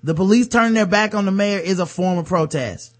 [0.02, 2.96] The police turning their back on the mayor is a form of protest.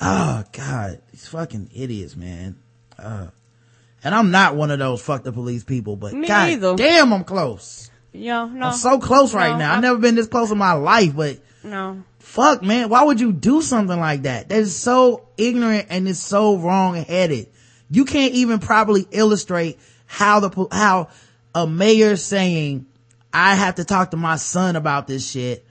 [0.00, 2.56] Oh god, these fucking idiots, man.
[2.96, 3.26] Uh,
[4.04, 6.76] and I'm not one of those fuck the police people, but Me god either.
[6.76, 7.89] damn, I'm close.
[8.12, 8.66] Yeah, no.
[8.66, 9.74] I'm so close right No, now.
[9.74, 12.02] I've never been this close in my life, but no.
[12.18, 14.48] fuck man, why would you do something like that?
[14.48, 17.48] That is so ignorant and it's so wrong headed.
[17.90, 21.08] You can't even properly illustrate how the, how
[21.54, 22.86] a mayor saying,
[23.32, 25.64] I have to talk to my son about this shit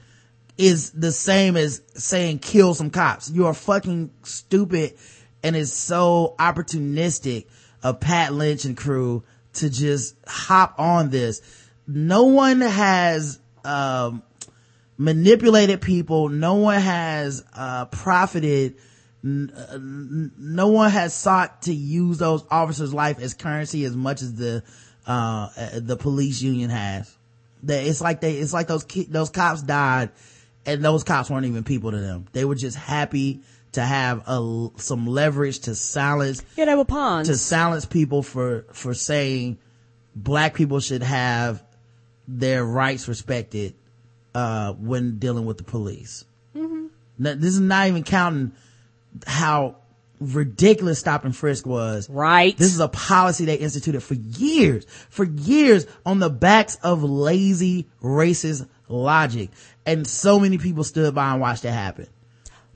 [0.58, 3.30] is the same as saying kill some cops.
[3.30, 4.96] You are fucking stupid
[5.44, 7.46] and it's so opportunistic
[7.82, 9.24] of Pat Lynch and crew
[9.54, 11.42] to just hop on this.
[11.92, 14.22] No one has, um,
[14.98, 16.30] manipulated people.
[16.30, 18.76] No one has, uh, profited.
[19.24, 23.96] N- uh, n- no one has sought to use those officers' life as currency as
[23.96, 24.64] much as the,
[25.08, 27.12] uh, uh, the police union has.
[27.64, 30.12] That it's like they, it's like those ki- those cops died
[30.66, 32.28] and those cops weren't even people to them.
[32.32, 33.42] They were just happy
[33.74, 37.28] to have a, some leverage to silence Yeah, they were pawns.
[37.28, 39.58] to silence people for for saying
[40.16, 41.62] black people should have
[42.32, 43.74] their rights respected
[44.36, 46.26] uh when dealing with the police
[46.56, 46.88] Mm-hmm.
[47.18, 48.52] Now, this is not even counting
[49.28, 49.76] how
[50.20, 52.56] ridiculous stop and frisk was right.
[52.58, 57.88] this is a policy they instituted for years, for years on the backs of lazy,
[58.04, 59.50] racist logic.
[59.86, 62.08] And so many people stood by and watched it happen.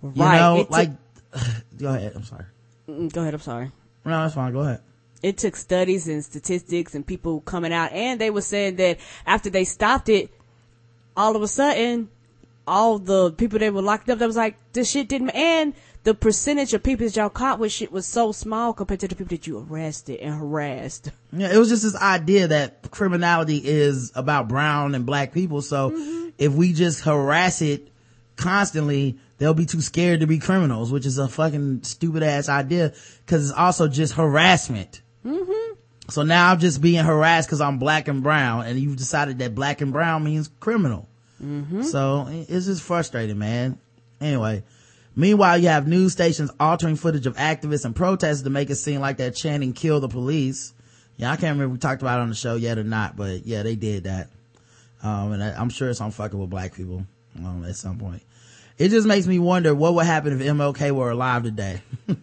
[0.01, 0.39] You right.
[0.39, 0.89] know, It took- like,
[1.77, 2.13] go ahead.
[2.15, 2.45] I'm sorry.
[2.87, 3.33] Go ahead.
[3.33, 3.71] I'm sorry.
[4.05, 4.53] No, that's fine.
[4.53, 4.81] Go ahead.
[5.23, 9.49] It took studies and statistics and people coming out and they were saying that after
[9.49, 10.29] they stopped it,
[11.15, 12.09] all of a sudden,
[12.67, 16.13] all the people that were locked up, that was like, this shit didn't, and the
[16.13, 19.29] percentage of people that y'all caught with shit was so small compared to the people
[19.29, 21.11] that you arrested and harassed.
[21.31, 25.61] Yeah, it was just this idea that criminality is about brown and black people.
[25.61, 26.29] So mm-hmm.
[26.37, 27.87] if we just harass it
[28.35, 32.93] constantly, they'll be too scared to be criminals, which is a fucking stupid ass idea
[33.25, 35.01] because it's also just harassment.
[36.09, 39.55] So now I'm just being harassed because I'm black and brown, and you've decided that
[39.55, 41.07] black and brown means criminal.
[41.83, 43.77] So it- it's just frustrating, man.
[44.21, 44.63] Anyway,
[45.15, 49.01] meanwhile, you have news stations altering footage of activists and protesters to make it seem
[49.01, 50.73] like they're chanting "kill the police."
[51.17, 53.15] Yeah, I can't remember if we talked about it on the show yet or not,
[53.17, 54.29] but yeah, they did that.
[55.03, 57.05] Um, and I, I'm sure it's on fucking with black people
[57.37, 58.21] um, at some point.
[58.77, 61.81] It just makes me wonder what would happen if MLK were alive today.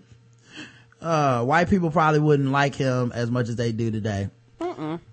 [1.01, 4.28] uh, white people probably wouldn't like him as much as they do today.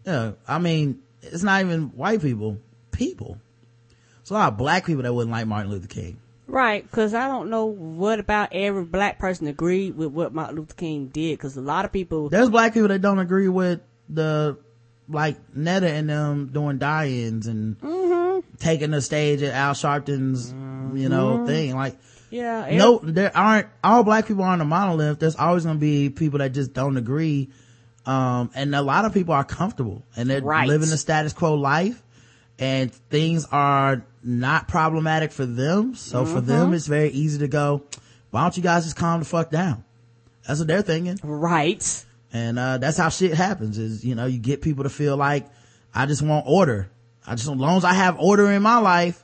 [0.05, 2.57] Yeah, I mean, it's not even white people,
[2.91, 3.37] people.
[4.21, 6.19] It's a lot of black people that wouldn't like Martin Luther King.
[6.47, 10.75] Right, cause I don't know what about every black person agreed with what Martin Luther
[10.75, 14.57] King did, cause a lot of people, There's black people that don't agree with the,
[15.09, 17.75] like, Netta and them doing die-ins and
[18.59, 20.53] taking the stage at Al Sharpton's,
[20.97, 21.75] you know, thing.
[21.75, 21.97] Like,
[22.29, 25.19] yeah, no, there aren't, all black people aren't a monolith.
[25.19, 27.49] There's always going to be people that just don't agree.
[28.05, 30.67] Um, and a lot of people are comfortable and they're Right.
[30.67, 32.01] living the status quo life
[32.57, 35.93] and things are not problematic for them.
[35.95, 37.83] So for them, it's very easy to go,
[38.31, 39.83] why don't you guys just calm the fuck down?
[40.47, 41.19] That's what they're thinking.
[41.23, 45.17] right, And, uh, that's how shit happens is, you know, you get people to feel
[45.17, 45.45] like,
[45.93, 46.89] I just want order.
[47.25, 49.23] I just, as long as I have order in my life,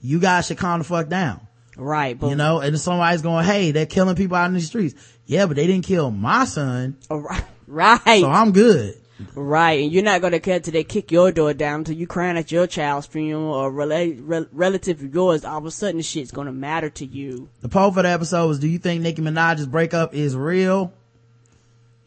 [0.00, 1.40] you guys should calm the fuck down.
[1.80, 4.94] Right, but You know, and somebody's going, hey, they're killing people out in the streets.
[5.26, 8.20] Yeah, but they didn't kill my son, oh, right, right.
[8.20, 8.96] so I'm good.
[9.34, 12.38] Right, and you're not gonna care till they kick your door down until you crying
[12.38, 15.44] at your child's funeral or rela- rel- relative of yours.
[15.44, 17.50] All of a sudden, shit's gonna matter to you.
[17.60, 20.94] The poll for the episode was, do you think Nicki Minaj's breakup is real?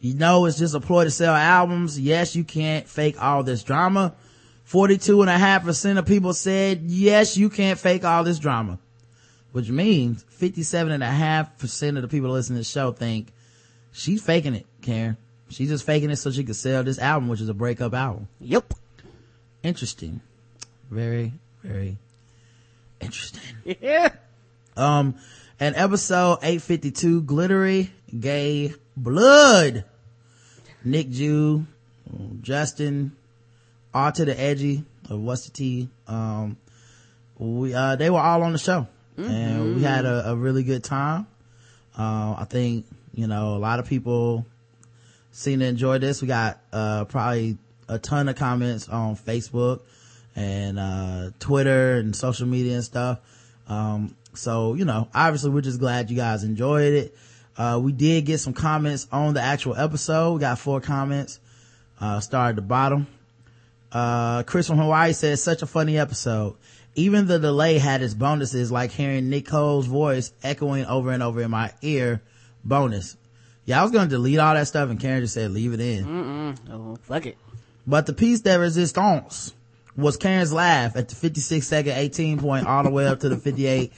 [0.00, 1.98] You know, it's just a ploy to sell albums.
[1.98, 4.14] Yes, you can't fake all this drama.
[4.68, 8.78] 42.5% of people said, yes, you can't fake all this drama.
[9.54, 13.32] Which means 57.5% of the people listening to the show think
[13.92, 15.16] she's faking it, Karen.
[15.48, 18.26] She's just faking it so she could sell this album, which is a breakup album.
[18.40, 18.74] Yep.
[19.62, 20.20] Interesting.
[20.90, 21.98] Very, very
[23.00, 23.42] interesting.
[23.80, 24.08] Yeah.
[24.76, 25.14] Um,
[25.60, 29.84] and episode 852, Glittery Gay Blood.
[30.84, 31.64] Nick Jew,
[32.40, 33.12] Justin,
[33.94, 35.88] R to the Edgy of What's the T.
[36.08, 36.56] Um,
[37.38, 40.82] we, uh, they were all on the show and we had a, a really good
[40.84, 41.26] time.
[41.96, 44.46] Uh, I think, you know, a lot of people
[45.30, 46.20] seem to enjoy this.
[46.20, 47.58] We got, uh, probably
[47.88, 49.80] a ton of comments on Facebook
[50.34, 53.20] and, uh, Twitter and social media and stuff.
[53.68, 57.16] Um, so, you know, obviously we're just glad you guys enjoyed it.
[57.56, 60.34] Uh, we did get some comments on the actual episode.
[60.34, 61.38] We got four comments.
[62.00, 63.06] Uh, start at the bottom.
[63.92, 66.56] Uh, Chris from Hawaii says, such a funny episode.
[66.96, 71.50] Even the delay had its bonuses, like hearing Nicole's voice echoing over and over in
[71.50, 72.22] my ear.
[72.64, 73.16] Bonus.
[73.66, 76.04] Yeah, I was gonna delete all that stuff and Karen just said leave it in.
[76.04, 76.58] Mm.
[76.70, 77.36] Oh, fuck it.
[77.86, 79.54] But the piece de resistance
[79.96, 83.36] was Karen's laugh at the 56 second 18 point all the way up to the
[83.36, 83.92] 58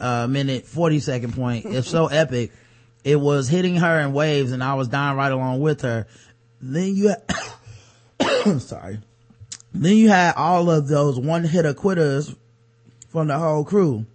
[0.00, 1.66] uh, minute 40 second point.
[1.66, 2.52] It's so epic.
[3.04, 6.06] It was hitting her in waves and I was dying right along with her.
[6.60, 7.14] Then you
[8.20, 8.98] had, sorry.
[9.72, 12.34] Then you had all of those one hitter quitters
[13.08, 14.06] from the whole crew.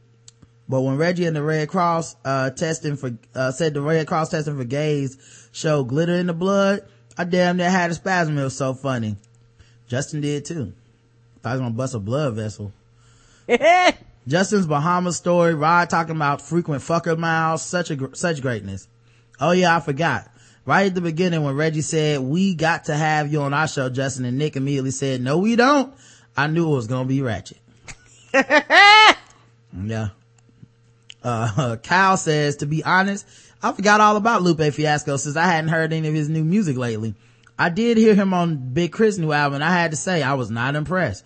[0.68, 4.30] But when Reggie and the Red Cross, uh, testing for, uh, said the Red Cross
[4.30, 5.18] testing for gays
[5.52, 6.84] showed glitter in the blood,
[7.18, 8.38] I damn near had a spasm.
[8.38, 9.16] It was so funny.
[9.88, 10.74] Justin did too.
[11.42, 12.74] Thought he was gonna bust a blood vessel.
[14.28, 18.88] Justin's Bahamas story, Rod talking about frequent fucker miles, such a, such greatness.
[19.40, 20.28] Oh yeah, I forgot.
[20.66, 23.88] Right at the beginning when Reggie said, we got to have you on our show,
[23.90, 25.94] Justin and Nick immediately said, no we don't.
[26.36, 27.60] I knew it was gonna be ratchet.
[28.34, 30.10] yeah.
[31.24, 33.28] Uh, Kyle says, to be honest,
[33.62, 36.78] I forgot all about Lupe Fiasco since I hadn't heard any of his new music
[36.78, 37.16] lately.
[37.58, 39.22] I did hear him on Big K.R.I.T.
[39.22, 41.24] new album and I had to say I was not impressed.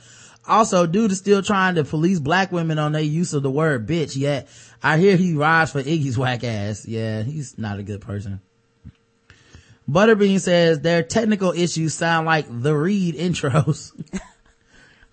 [0.47, 3.87] Also, dude is still trying to police black women on their use of the word
[3.87, 4.47] bitch, yet
[4.81, 6.85] I hear he rides for Iggy's whack ass.
[6.85, 8.41] Yeah, he's not a good person.
[9.89, 13.91] Butterbean says their technical issues sound like the Reed intros.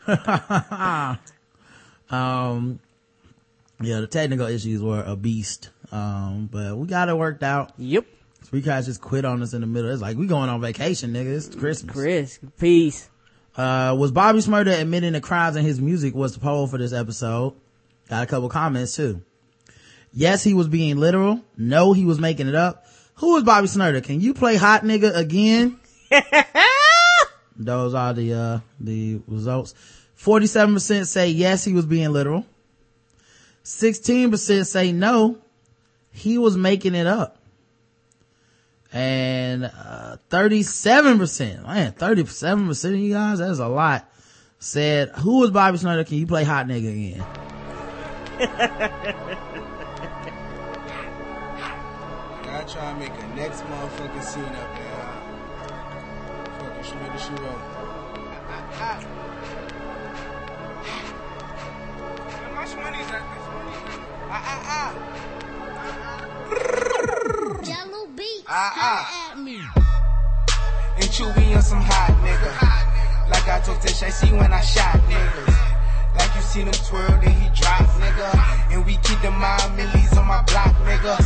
[2.10, 2.80] um,
[3.80, 5.70] yeah, the technical issues were a beast.
[5.90, 7.72] Um, but we got it worked out.
[7.78, 8.04] Yep.
[8.42, 9.90] Three guys just quit on us in the middle.
[9.90, 11.36] It's like we going on vacation, nigga.
[11.36, 11.92] It's Christmas.
[11.94, 13.08] Chris, peace.
[13.56, 16.92] Uh, was Bobby Shmurda admitting the crimes in his music was the poll for this
[16.92, 17.54] episode.
[18.08, 19.22] Got a couple comments too.
[20.12, 21.42] Yes, he was being literal.
[21.56, 22.85] No, he was making it up.
[23.16, 24.04] Who is Bobby Shmurda?
[24.04, 25.78] Can you play hot nigga again?
[27.56, 29.74] Those are the, uh, the results.
[30.18, 32.44] 47% say yes, he was being literal.
[33.64, 35.38] 16% say no,
[36.10, 37.38] he was making it up.
[38.92, 44.08] And, uh, 37%, man, 37% of you guys, that's a lot,
[44.58, 46.06] said, who is Bobby Shmurda?
[46.06, 47.22] Can you play hot nigga
[48.38, 49.38] again?
[52.68, 55.06] try to make a next motherfucking scene up there.
[56.58, 57.60] Fucking shoot me the shoe up.
[62.28, 63.22] How much money is that?
[64.28, 64.90] Ah, ah, ah.
[67.62, 68.44] Jahlil Beats.
[68.48, 69.30] Ah, ah.
[69.30, 69.60] At me.
[70.96, 73.30] And Chewy on some hot nigga.
[73.30, 75.75] Like I told Tish, I see when I shot niggas.
[76.18, 78.72] Like you seen him twirl, then he drop, nigga.
[78.72, 81.16] And we keep the mind millies on my block, nigga.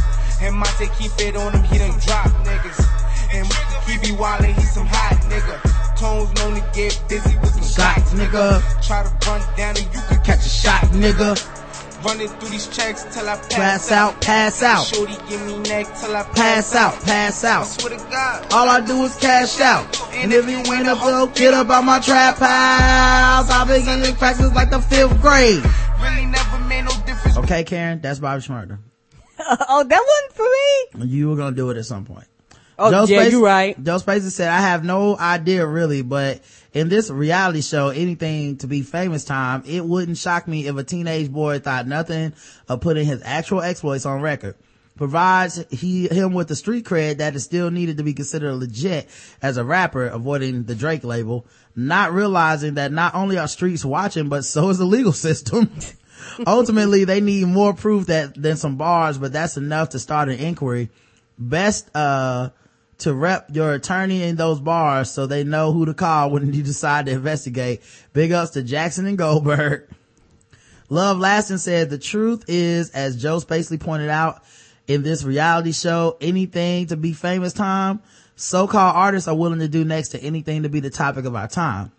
[0.42, 2.80] And Monte keep it on him, he done drop niggas.
[3.32, 3.46] And
[3.86, 5.56] he be wildin', he some hot nigga.
[5.96, 8.60] Tones known to get busy with some Shots, nigga.
[8.86, 11.36] Try to run down and you could Catch a shot, nigga.
[12.04, 14.86] Running through these checks till I pass, Pass out, pass out.
[14.86, 17.64] Shorty give me neck till I Pass out, pass I out.
[17.66, 18.46] swear to God.
[18.52, 19.99] All I do is cash out.
[20.12, 23.50] And if you win up, so get up on my trap house.
[23.50, 25.62] I've been getting practice like the fifth grade.
[26.00, 27.36] Really never made no difference.
[27.38, 28.78] Okay, Karen, that's Bobby Shmurda.
[29.38, 31.06] oh, that wasn't for me.
[31.12, 32.26] You were gonna do it at some point.
[32.78, 33.82] Oh, yeah, Space- you're right.
[33.82, 36.40] Joe Spacey said, I have no idea really, but
[36.72, 40.82] in this reality show, anything to be famous time, it wouldn't shock me if a
[40.82, 42.32] teenage boy thought nothing
[42.68, 44.54] of putting his actual exploits on record.
[45.00, 49.08] Provides he, him with the street cred that is still needed to be considered legit
[49.40, 54.28] as a rapper, avoiding the Drake label, not realizing that not only are streets watching,
[54.28, 55.72] but so is the legal system.
[56.46, 60.38] Ultimately, they need more proof that than some bars, but that's enough to start an
[60.38, 60.90] inquiry.
[61.38, 62.50] Best, uh,
[62.98, 66.62] to rep your attorney in those bars so they know who to call when you
[66.62, 67.80] decide to investigate.
[68.12, 69.88] Big ups to Jackson and Goldberg.
[70.90, 74.42] Love Lasting said the truth is, as Joe Spacely pointed out
[74.90, 78.02] in this reality show, anything to be famous time,
[78.34, 81.46] so-called artists are willing to do next to anything to be the topic of our
[81.46, 81.92] time,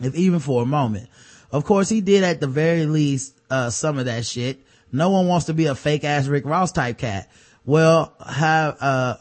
[0.00, 1.08] if even for a moment.
[1.50, 4.60] Of course, he did at the very least, uh, some of that shit.
[4.92, 7.28] No one wants to be a fake ass Rick Ross type cat.
[7.64, 9.16] Well, have, uh,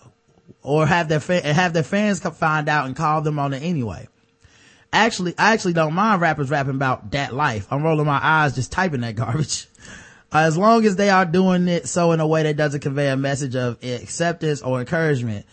[0.62, 4.08] or have their, fa- have their fans find out and call them on it anyway.
[4.94, 7.66] Actually, I actually don't mind rappers rapping about that life.
[7.72, 9.66] I'm rolling my eyes just typing that garbage.
[10.32, 13.18] as long as they are doing it so in a way that doesn't convey a
[13.18, 15.46] message of acceptance or encouragement.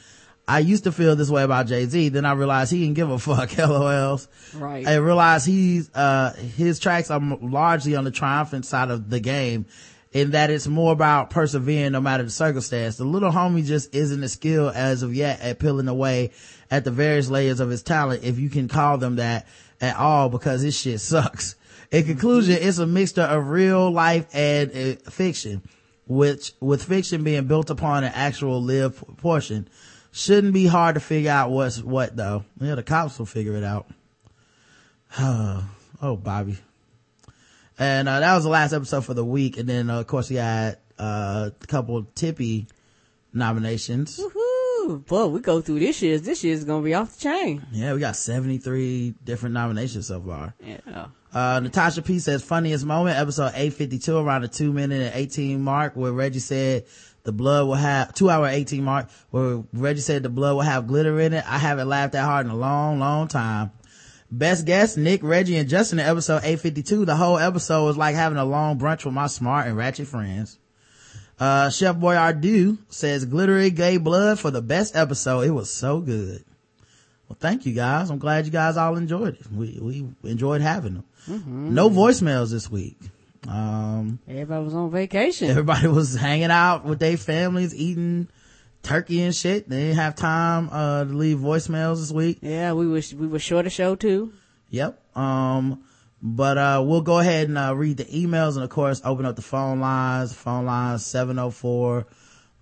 [0.48, 2.10] I used to feel this way about Jay-Z.
[2.10, 3.50] Then I realized he didn't give a fuck.
[3.50, 4.28] LOLs.
[4.54, 4.86] Right.
[4.86, 9.66] I realized he's, uh, his tracks are largely on the triumphant side of the game
[10.12, 12.96] in that it's more about persevering no matter the circumstance.
[12.96, 16.30] The little homie just isn't as skilled as of yet at peeling away
[16.70, 19.46] at the various layers of his talent, if you can call them that
[19.80, 21.56] at all, because his shit sucks.
[21.90, 25.62] In conclusion, it's a mixture of real life and uh, fiction,
[26.06, 29.68] which, with fiction being built upon an actual live portion.
[30.12, 32.44] Shouldn't be hard to figure out what's what though.
[32.58, 33.86] Yeah, the cops will figure it out.
[35.18, 36.56] oh, Bobby.
[37.78, 39.58] And, uh, that was the last episode for the week.
[39.58, 42.66] And then, uh, of course, we had, uh, a couple Tippy
[43.34, 44.18] nominations.
[44.18, 45.04] Woohoo!
[45.06, 46.22] Boy, we go through this year's.
[46.22, 47.66] This year's gonna be off the chain.
[47.72, 50.54] Yeah, we got 73 different nominations so far.
[50.64, 51.08] Yeah.
[51.32, 55.94] Uh, Natasha P says funniest moment, episode 852, around the two minute and 18 mark,
[55.94, 56.86] where Reggie said
[57.24, 60.86] the blood will have, two hour 18 mark, where Reggie said the blood will have
[60.86, 61.44] glitter in it.
[61.46, 63.72] I haven't laughed that hard in a long, long time.
[64.30, 67.04] Best guest, Nick, Reggie, and Justin in episode 852.
[67.04, 70.58] The whole episode was like having a long brunch with my smart and ratchet friends.
[71.38, 75.42] Uh, Chef Boyardee says glittery gay blood for the best episode.
[75.42, 76.44] It was so good.
[77.28, 78.10] Well, thank you guys.
[78.10, 79.52] I'm glad you guys all enjoyed it.
[79.52, 81.04] We, we enjoyed having them.
[81.28, 82.98] No voicemails this week.
[83.48, 85.48] Um, Everybody was on vacation.
[85.50, 88.28] everybody was hanging out with their families, eating
[88.82, 89.66] turkey and shit.
[89.68, 92.38] They didn't have time, uh, to leave voicemails this week.
[92.42, 94.32] yeah, we was we were short a show too.
[94.70, 95.00] Yep.
[95.16, 95.84] Um,
[96.22, 99.36] but, uh, we'll go ahead and, uh, read the emails and of course open up
[99.36, 100.32] the phone lines.
[100.32, 102.06] Phone lines 704,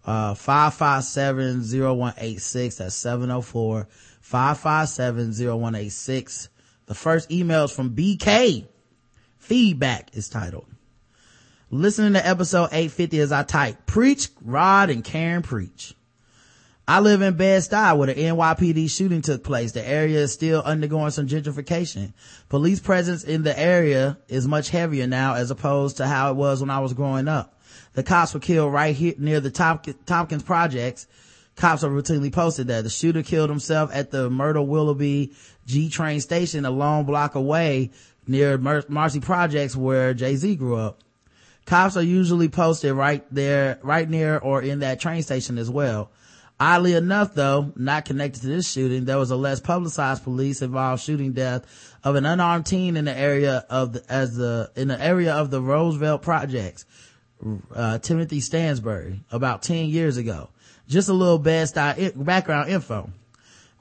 [0.04, 2.76] uh, 557-0186.
[2.76, 3.88] That's 704
[4.22, 6.48] 557-0186.
[6.86, 8.66] The first email is from BK.
[9.38, 10.66] Feedback is titled.
[11.70, 15.94] Listening to episode 850 as I type, preach, Rod and Karen preach.
[16.86, 19.72] I live in Bed-Stuy where the NYPD shooting took place.
[19.72, 22.12] The area is still undergoing some gentrification.
[22.50, 26.60] Police presence in the area is much heavier now as opposed to how it was
[26.60, 27.58] when I was growing up.
[27.94, 31.06] The cops were killed right here near the Tompkins projects.
[31.56, 32.82] Cops are routinely posted there.
[32.82, 35.32] The shooter killed himself at the Myrtle Willoughby
[35.66, 37.90] G train station a long block away
[38.26, 41.00] near Marcy Projects where Jay-Z grew up.
[41.66, 46.10] Cops are usually posted right there, right near or in that train station as well.
[46.60, 51.02] Oddly enough though, not connected to this shooting, there was a less publicized police involved
[51.02, 51.64] shooting death
[52.04, 55.50] of an unarmed teen in the area of the, as the, in the area of
[55.50, 56.84] the Roosevelt projects,
[57.74, 60.50] uh, Timothy Stansbury about 10 years ago.
[60.86, 63.10] Just a little best background info.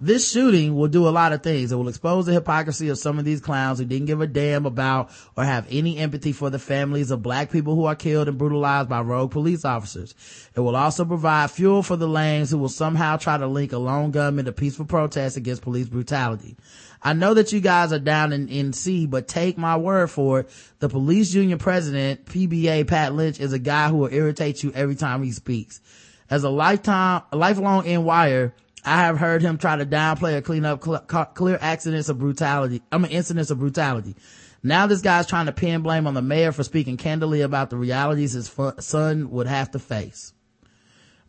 [0.02, 1.72] This shooting will do a lot of things.
[1.72, 4.66] It will expose the hypocrisy of some of these clowns who didn't give a damn
[4.66, 8.38] about or have any empathy for the families of black people who are killed and
[8.38, 10.14] brutalized by rogue police officers.
[10.56, 13.78] It will also provide fuel for the lames who will somehow try to link a
[13.78, 16.58] lone gunman to peaceful protests against police brutality.
[17.02, 20.50] I know that you guys are down in NC, but take my word for it.
[20.80, 24.96] The police union president, PBA Pat Lynch, is a guy who will irritate you every
[24.96, 25.82] time he speaks.
[26.30, 28.54] As a lifetime, a lifelong wire,
[28.86, 32.82] I have heard him try to downplay or clean up cl- clear accidents of brutality.
[32.92, 34.16] I mean, incidents of brutality.
[34.62, 37.78] Now this guy's trying to pin blame on the mayor for speaking candidly about the
[37.78, 40.34] realities his fu- son would have to face.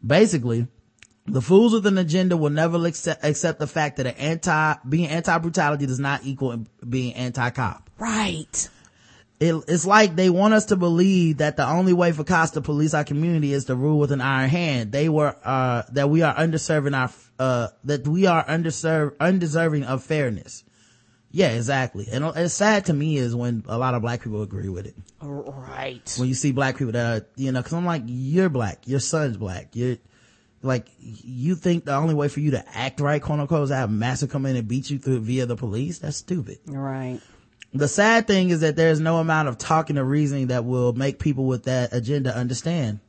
[0.04, 0.68] Basically,
[1.26, 5.08] the fools with an agenda will never accept, accept the fact that an anti, being
[5.08, 7.90] anti-brutality does not equal being anti-cop.
[7.98, 8.68] Right.
[9.40, 12.60] It, it's like they want us to believe that the only way for cops to
[12.60, 14.92] police our community is to rule with an iron hand.
[14.92, 20.02] They were, uh, that we are underserving our, uh, that we are underserved, undeserving of
[20.02, 20.64] fairness.
[21.30, 22.06] Yeah, exactly.
[22.12, 24.94] And it's sad to me is when a lot of black people agree with it.
[25.20, 26.14] Right.
[26.16, 29.00] When you see black people that are, you know, cause I'm like, you're black, your
[29.00, 29.96] son's black, you're,
[30.62, 33.76] like, you think the only way for you to act right, quote unquote, is to
[33.76, 35.98] have massa come in and beat you through via the police?
[35.98, 36.58] That's stupid.
[36.66, 37.20] Right.
[37.74, 41.18] The sad thing is that there's no amount of talking or reasoning that will make
[41.18, 43.00] people with that agenda understand.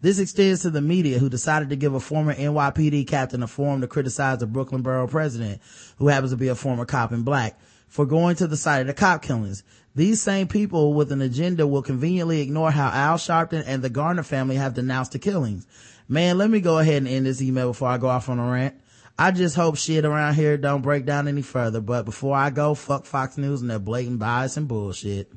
[0.00, 3.80] This extends to the media who decided to give a former NYPD captain a forum
[3.80, 5.60] to criticize the Brooklyn borough president,
[5.98, 8.86] who happens to be a former cop in black, for going to the site of
[8.86, 9.62] the cop killings.
[9.94, 14.22] These same people with an agenda will conveniently ignore how Al Sharpton and the Garner
[14.22, 15.66] family have denounced the killings.
[16.06, 18.50] Man, let me go ahead and end this email before I go off on a
[18.50, 18.74] rant.
[19.18, 22.74] I just hope shit around here don't break down any further, but before I go,
[22.74, 25.32] fuck Fox News and their blatant bias and bullshit.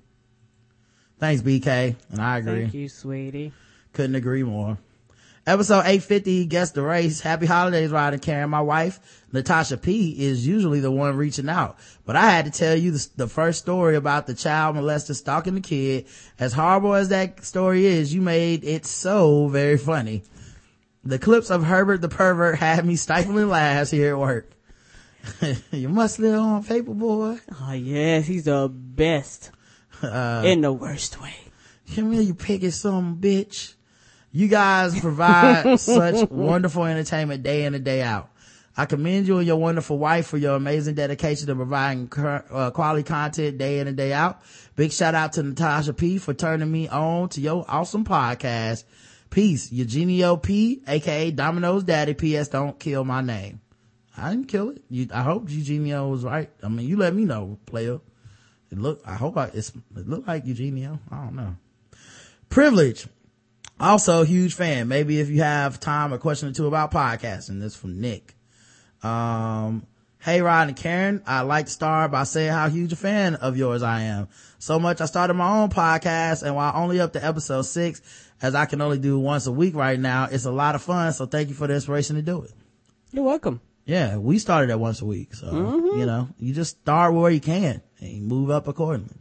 [1.17, 1.95] Thanks, BK.
[2.11, 2.63] And I agree.
[2.63, 3.53] Thank you, sweetie.
[3.99, 4.77] Couldn't agree more.
[5.45, 7.19] Episode 850, Guess the Race.
[7.19, 8.49] Happy holidays, and Karen.
[8.49, 11.77] My wife, Natasha P, is usually the one reaching out.
[12.05, 15.55] But I had to tell you the, the first story about the child molester stalking
[15.55, 16.05] the kid.
[16.39, 20.23] As horrible as that story is, you made it so very funny.
[21.03, 24.49] The clips of Herbert the pervert had me stifling laughs here at work.
[25.71, 27.37] you must live on paper, boy.
[27.59, 29.51] Oh yes, he's the best.
[30.01, 31.35] Uh, in the worst way.
[31.93, 33.73] Come here, you piggy some bitch.
[34.31, 38.29] You guys provide such wonderful entertainment day in and day out.
[38.77, 42.71] I commend you and your wonderful wife for your amazing dedication to providing cur- uh,
[42.71, 44.41] quality content day in and day out.
[44.75, 48.85] Big shout out to Natasha P for turning me on to your awesome podcast.
[49.31, 52.13] Peace, Eugenio P, aka Domino's Daddy.
[52.13, 52.47] P.S.
[52.47, 53.59] Don't kill my name.
[54.17, 54.83] I didn't kill it.
[54.89, 56.49] You, I hope Eugenio was right.
[56.63, 57.99] I mean, you let me know, player.
[58.71, 60.99] It look, I hope I, it's, it looked like Eugenio.
[61.11, 61.55] I don't know.
[62.49, 63.07] Privilege.
[63.79, 64.87] Also, huge fan.
[64.87, 67.61] Maybe if you have time, a question or two about podcasting.
[67.61, 68.35] This from Nick.
[69.01, 69.85] Um,
[70.21, 73.55] hey Rod and Karen, I'd like to start by saying how huge a fan of
[73.55, 74.27] yours I am.
[74.57, 78.01] So much I started my own podcast and while only up to episode six,
[78.41, 81.13] as I can only do once a week right now, it's a lot of fun.
[81.13, 82.51] So thank you for the inspiration to do it.
[83.13, 83.61] You're welcome.
[83.85, 85.33] Yeah, we started at once a week.
[85.33, 85.47] So,
[85.95, 89.15] you know, you just start where you can and you move up accordingly.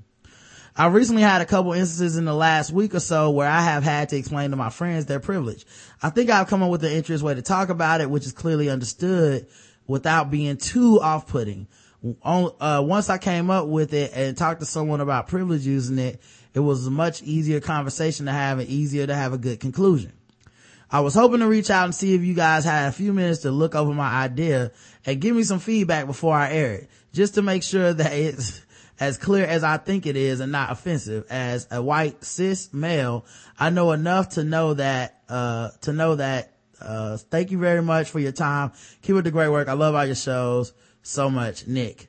[0.78, 3.82] I recently had a couple instances in the last week or so where I have
[3.82, 5.66] had to explain to my friends their privilege.
[6.00, 8.30] I think I've come up with an interesting way to talk about it, which is
[8.30, 9.48] clearly understood
[9.88, 11.66] without being too off-putting.
[12.22, 16.22] Uh, once I came up with it and talked to someone about privilege using it,
[16.54, 20.12] it was a much easier conversation to have and easier to have a good conclusion.
[20.92, 23.40] I was hoping to reach out and see if you guys had a few minutes
[23.40, 24.70] to look over my idea
[25.04, 28.62] and give me some feedback before I air it, just to make sure that it's
[29.00, 31.26] as clear as I think it is and not offensive.
[31.30, 33.24] As a white cis male,
[33.58, 38.10] I know enough to know that, uh, to know that, uh, thank you very much
[38.10, 38.72] for your time.
[39.02, 39.68] Keep up the great work.
[39.68, 40.72] I love all your shows
[41.02, 41.66] so much.
[41.66, 42.08] Nick.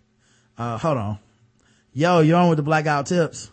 [0.58, 1.20] Uh, hold on.
[1.94, 3.52] Yo, you're on with the Black Guy Who Tips.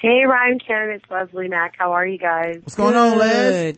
[0.00, 1.74] Hey, Ryan, Karen, it's Leslie Mac.
[1.76, 2.60] How are you guys?
[2.62, 3.74] What's going on, Les?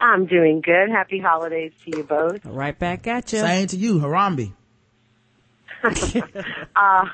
[0.00, 0.90] I'm doing good.
[0.90, 2.44] Happy holidays to you both.
[2.44, 3.38] Right back at you.
[3.38, 4.52] Same to you, Harambe.
[6.76, 7.06] Uh,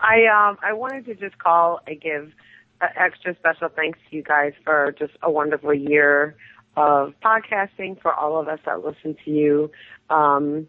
[0.00, 2.32] I um I wanted to just call and give
[2.80, 6.36] extra special thanks to you guys for just a wonderful year
[6.76, 9.70] of podcasting for all of us that listen to you.
[10.10, 10.66] Um,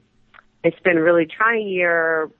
[0.63, 2.31] it's been a really trying year.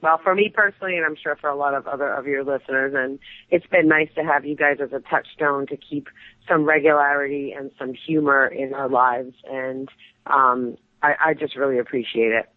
[0.00, 2.92] Well, for me personally, and I'm sure for a lot of other of your listeners,
[2.94, 3.18] and
[3.50, 6.08] it's been nice to have you guys as a touchstone to keep
[6.48, 9.88] some regularity and some humor in our lives, and
[10.26, 12.50] um, I, I just really appreciate it.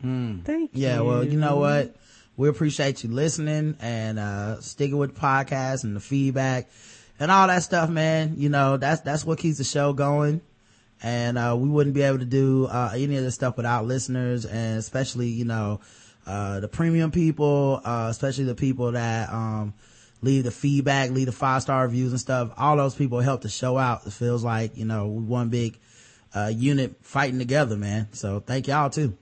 [0.00, 0.82] Thank you.
[0.82, 1.96] Yeah, well, you know what?
[2.36, 6.70] We appreciate you listening and uh sticking with the podcast and the feedback
[7.18, 8.34] and all that stuff, man.
[8.38, 10.40] You know, that's that's what keeps the show going.
[11.02, 14.46] And uh we wouldn't be able to do uh any of this stuff without listeners
[14.46, 15.80] and especially, you know,
[16.26, 19.74] uh the premium people, uh especially the people that um
[20.22, 22.52] leave the feedback, leave the five star reviews and stuff.
[22.56, 24.06] All those people help the show out.
[24.06, 25.78] It feels like, you know, we one big
[26.34, 28.08] uh unit fighting together, man.
[28.12, 29.14] So thank y'all too.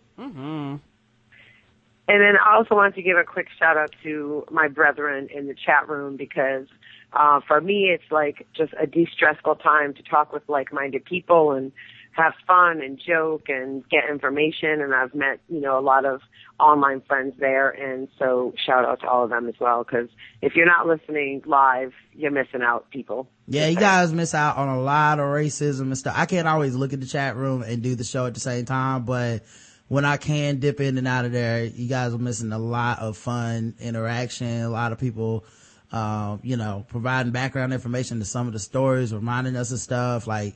[2.09, 5.47] And then I also wanted to give a quick shout out to my brethren in
[5.47, 6.67] the chat room because
[7.13, 11.71] uh, for me it's like just a de-stressful time to talk with like-minded people and
[12.13, 14.81] have fun and joke and get information.
[14.81, 16.23] And I've met you know a lot of
[16.59, 20.09] online friends there, and so shout out to all of them as well because
[20.41, 23.29] if you're not listening live, you're missing out, people.
[23.47, 26.15] Yeah, you guys miss out on a lot of racism and stuff.
[26.17, 28.65] I can't always look at the chat room and do the show at the same
[28.65, 29.43] time, but
[29.89, 33.01] when I can dip in and out of there, you guys are missing a lot
[33.01, 35.45] of fun interaction, a lot of people,
[35.93, 40.27] um, you know, providing background information to some of the stories, reminding us of stuff.
[40.27, 40.55] Like,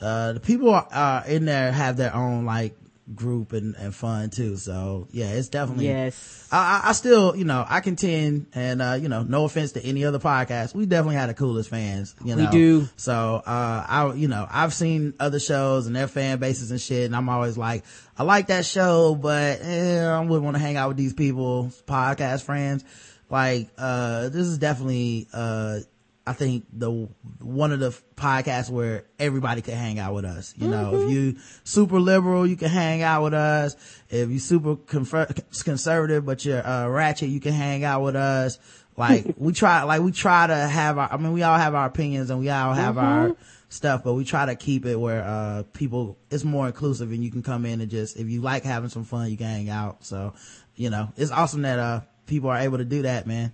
[0.00, 2.74] uh, the people are, are in there have their own like
[3.14, 4.56] group and, and fun too.
[4.56, 6.48] So yeah, it's definitely, Yes.
[6.52, 9.84] I, I- I still, you know, I contend and, uh, you know, no offense to
[9.84, 10.74] any other podcast.
[10.74, 12.44] We definitely had the coolest fans, you know.
[12.44, 12.88] We do.
[12.96, 17.06] So, uh, I, you know, I've seen other shows and their fan bases and shit,
[17.06, 17.84] and I'm always like,
[18.16, 21.72] I like that show, but eh, I wouldn't want to hang out with these people,
[21.86, 22.84] podcast friends.
[23.30, 25.80] Like, uh, this is definitely, uh,
[26.24, 27.08] I think the
[27.40, 30.54] one of the podcasts where everybody could hang out with us.
[30.56, 33.74] You know, if you super liberal, you can hang out with us.
[34.08, 35.32] If you super confer-
[35.64, 38.58] conservative, but you're uh, ratchet, you can hang out with us.
[38.96, 41.12] Like we try, like we try to have our.
[41.12, 43.34] I mean, we all have our opinions and we all have our
[43.68, 47.30] stuff, but we try to keep it where uh people it's more inclusive and you
[47.30, 50.04] can come in and just if you like having some fun, you can hang out.
[50.04, 50.34] So,
[50.76, 53.52] you know, it's awesome that uh people are able to do that, man.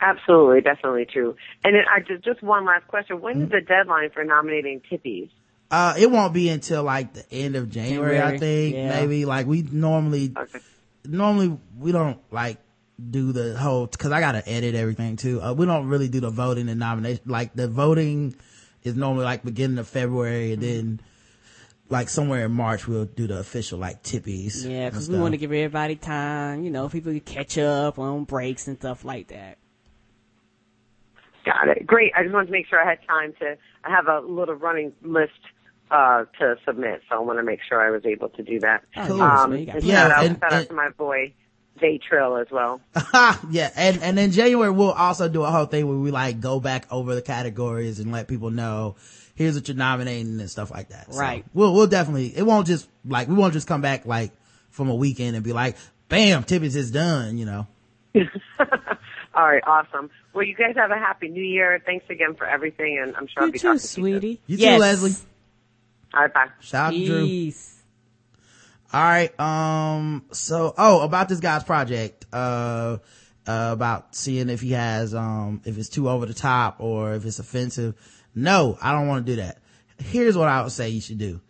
[0.00, 1.36] Absolutely, definitely true.
[1.64, 5.30] And then I just just one last question: When is the deadline for nominating Tippies?
[5.70, 8.74] Uh, it won't be until like the end of January, I think.
[8.74, 8.88] yeah.
[8.88, 10.60] Maybe like we normally, Okay.
[11.04, 12.56] normally we don't like
[13.10, 15.42] do the whole, cause I gotta edit everything too.
[15.42, 17.24] Uh, we don't really do the voting and nomination.
[17.26, 18.34] Like the voting
[18.82, 21.00] is normally like beginning of February and then
[21.90, 24.68] like somewhere in March we'll do the official like tippies.
[24.68, 26.64] Yeah, because we want to give everybody time.
[26.64, 29.58] You know, people can catch up on breaks and stuff like that.
[31.48, 31.86] Got it.
[31.86, 32.12] Great.
[32.14, 33.56] I just wanted to make sure I had time to.
[33.84, 35.32] I have a little running list
[35.90, 38.84] uh, to submit, so I want to make sure I was able to do that.
[39.06, 39.22] Cool.
[39.22, 41.32] Um, So you got and Yeah, shout out, and- shout out and- to my boy
[41.80, 42.82] Day Trill as well.
[43.50, 46.60] yeah, and and in January we'll also do a whole thing where we like go
[46.60, 48.96] back over the categories and let people know
[49.36, 51.14] here's what you're nominating and stuff like that.
[51.14, 51.44] So Right.
[51.54, 54.32] we'll we'll definitely it won't just like we won't just come back like
[54.70, 55.76] from a weekend and be like,
[56.10, 57.38] bam, Tippies is done.
[57.38, 57.66] You know.
[59.34, 60.10] All right, awesome.
[60.32, 61.80] Well, you guys have a happy New Year.
[61.84, 63.88] Thanks again for everything, and I'm sure I'll You be too, talking to you.
[63.88, 64.02] soon.
[64.20, 64.40] sweetie.
[64.46, 65.14] You too, Leslie.
[66.14, 66.46] All right, bye.
[66.60, 67.26] Shout out to Drew.
[67.26, 67.74] Peace.
[68.92, 69.38] All right.
[69.38, 72.98] Um, so, oh, about this guy's project, uh,
[73.46, 77.24] uh, about seeing if he has, um, if it's too over the top or if
[77.26, 77.94] it's offensive.
[78.34, 79.58] No, I don't want to do that.
[79.98, 81.40] Here's what I would say you should do.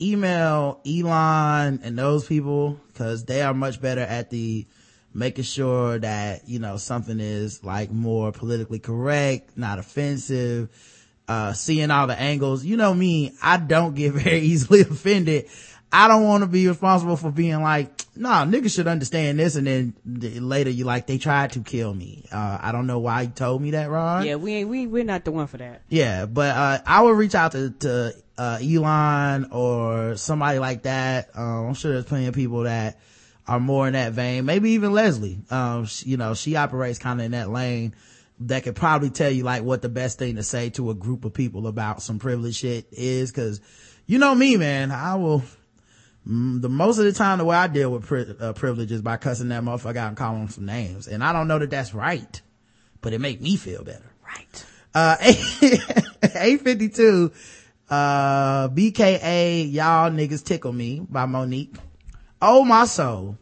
[0.00, 4.66] Email Elon and those people because they are much better at the
[5.14, 10.68] making sure that, you know, something is like more politically correct, not offensive,
[11.28, 12.64] uh, seeing all the angles.
[12.64, 15.46] You know me, I don't get very easily offended.
[15.92, 19.54] I don't want to be responsible for being like, nah, niggas should understand this.
[19.54, 22.26] And then th- later you like, they tried to kill me.
[22.32, 24.26] Uh, I don't know why you told me that, Ron.
[24.26, 25.82] Yeah, we ain't we we're not the one for that.
[25.88, 31.28] Yeah, but uh, I would reach out to, to uh, Elon or somebody like that.
[31.36, 32.98] Um, I'm sure there's plenty of people that
[33.46, 34.44] are more in that vein.
[34.44, 35.38] Maybe even Leslie.
[35.50, 37.94] Um, she, you know, she operates kind of in that lane
[38.40, 41.24] that could probably tell you like what the best thing to say to a group
[41.24, 43.30] of people about some privilege shit is.
[43.32, 43.60] Cause
[44.06, 45.42] you know me, man, I will,
[46.28, 49.02] mm, the most of the time the way I deal with pri- uh, privilege is
[49.02, 51.06] by cussing that motherfucker out and calling them some names.
[51.06, 52.40] And I don't know that that's right,
[53.00, 54.10] but it make me feel better.
[54.26, 54.64] Right.
[54.94, 57.32] Uh, 852,
[57.90, 61.74] uh, BKA, y'all niggas tickle me by Monique.
[62.46, 63.38] Oh my soul.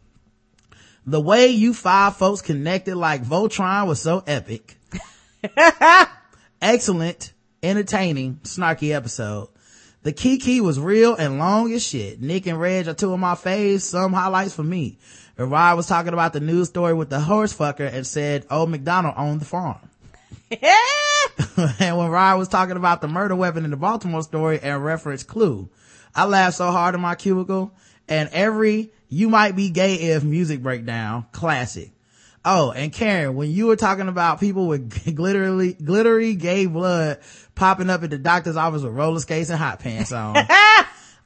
[1.07, 4.76] The way you five folks connected like Voltron was so epic.
[6.62, 7.32] Excellent,
[7.64, 9.48] entertaining, snarky episode.
[10.05, 12.22] The Kiki was real and long as shit.
[12.22, 13.80] Nick and Reg are two of my faves.
[13.80, 14.98] Some highlights for me.
[15.36, 18.66] And Rod was talking about the news story with the horse fucker and said, oh,
[18.66, 19.80] McDonald owned the farm.
[21.80, 25.26] and when Ryan was talking about the murder weapon in the Baltimore story and referenced
[25.26, 25.68] Clue,
[26.14, 27.74] I laughed so hard in my cubicle
[28.12, 31.90] and every you might be gay if music breakdown, classic.
[32.44, 37.20] Oh, and Karen, when you were talking about people with glittery, glittery gay blood
[37.54, 40.36] popping up at the doctor's office with roller skates and hot pants on.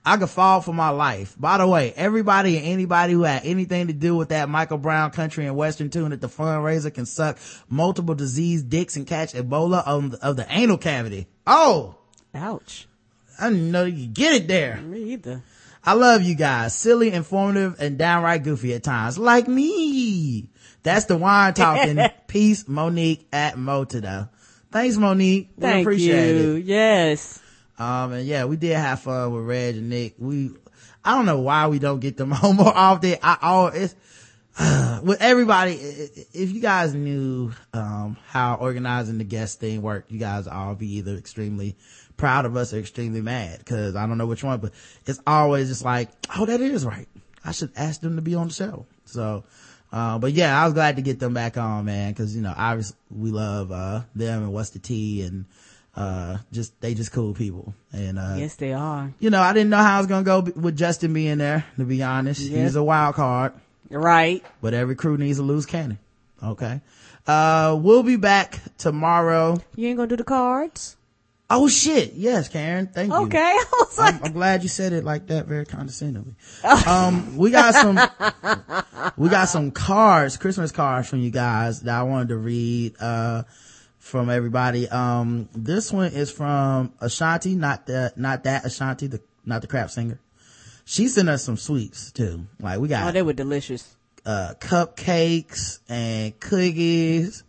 [0.08, 1.34] I could fall for my life.
[1.36, 5.10] By the way, everybody and anybody who had anything to do with that Michael Brown
[5.10, 9.82] country and western tune at the fundraiser can suck multiple disease dicks and catch Ebola
[9.84, 11.26] of the, of the anal cavity.
[11.46, 11.96] Oh,
[12.32, 12.86] Ouch.
[13.40, 14.76] I didn't know you could get it there.
[14.76, 15.42] Me either.
[15.86, 16.76] I love you guys.
[16.76, 19.18] Silly, informative, and downright goofy at times.
[19.18, 20.50] Like me.
[20.82, 22.00] That's the wine talking.
[22.26, 24.30] Peace, Monique at Motada.
[24.72, 25.50] Thanks, Monique.
[25.56, 26.56] We Thank appreciate you.
[26.56, 26.64] it.
[26.64, 27.40] Yes.
[27.78, 30.14] Um, and yeah, we did have fun with Reg and Nick.
[30.18, 30.50] We,
[31.04, 33.16] I don't know why we don't get them home more often.
[33.22, 33.94] I always,
[35.02, 40.48] with everybody, if you guys knew, um, how organizing the guest thing worked, you guys
[40.48, 41.76] all be either extremely
[42.16, 43.64] proud of us or extremely mad.
[43.66, 44.72] Cause I don't know which one, but
[45.06, 47.08] it's always just like, oh, that is right.
[47.44, 48.86] I should ask them to be on the show.
[49.04, 49.44] So,
[49.92, 52.12] uh, but yeah, I was glad to get them back on, man.
[52.14, 55.44] Cause, you know, obviously we love, uh, them and what's the tea and,
[55.94, 57.72] uh, just, they just cool people.
[57.92, 59.12] And, uh, Yes, they are.
[59.20, 61.64] you know, I didn't know how I was going to go with Justin being there,
[61.76, 62.40] to be honest.
[62.42, 62.64] Yeah.
[62.64, 63.52] He's a wild card,
[63.90, 64.44] Right.
[64.60, 65.98] but every crew needs a loose cannon.
[66.42, 66.80] Okay.
[67.26, 69.58] Uh, we'll be back tomorrow.
[69.74, 70.96] You ain't gonna do the cards?
[71.48, 72.14] Oh shit.
[72.14, 72.88] Yes, Karen.
[72.88, 73.18] Thank you.
[73.26, 73.38] Okay.
[73.42, 76.34] I was like, I'm, I'm glad you said it like that very condescendingly.
[76.86, 78.00] um, we got some,
[79.16, 83.44] we got some cards, Christmas cards from you guys that I wanted to read, uh,
[83.98, 84.88] from everybody.
[84.88, 89.90] Um, this one is from Ashanti, not that, not that Ashanti, the, not the crap
[89.90, 90.20] singer.
[90.84, 92.46] She sent us some sweets too.
[92.60, 93.08] Like we got.
[93.08, 93.96] oh, they were delicious.
[94.24, 97.42] uh, cupcakes and cookies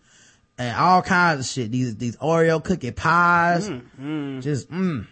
[0.58, 1.72] and all kinds of shit.
[1.72, 3.68] These, these Oreo cookie pies.
[3.68, 5.08] Just, mm.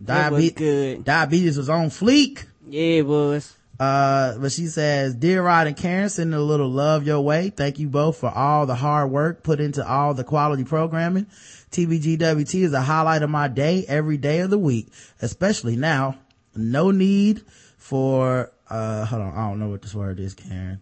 [0.00, 2.44] That was Diabetes, diabetes was on fleek.
[2.68, 3.56] Yeah, it was.
[3.78, 7.50] Uh, but she says, Dear Rod and Karen, sending a little love your way.
[7.50, 11.26] Thank you both for all the hard work put into all the quality programming.
[11.72, 14.88] TBGWT is a highlight of my day every day of the week,
[15.20, 16.18] especially now.
[16.54, 17.42] No need
[17.76, 19.34] for, uh, hold on.
[19.34, 20.80] I don't know what this word is, Karen.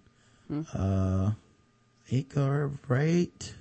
[0.73, 1.32] Uh,
[2.09, 3.55] incorporate.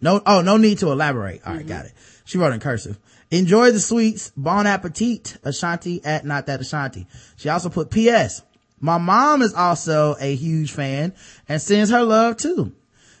[0.00, 1.40] No, oh, no need to elaborate.
[1.46, 1.92] All right, got it.
[2.24, 2.98] She wrote in cursive.
[3.30, 4.30] Enjoy the sweets.
[4.36, 5.38] Bon appetit.
[5.42, 7.06] Ashanti at not that Ashanti.
[7.36, 8.42] She also put P.S.
[8.78, 11.14] My mom is also a huge fan
[11.48, 12.72] and sends her love too.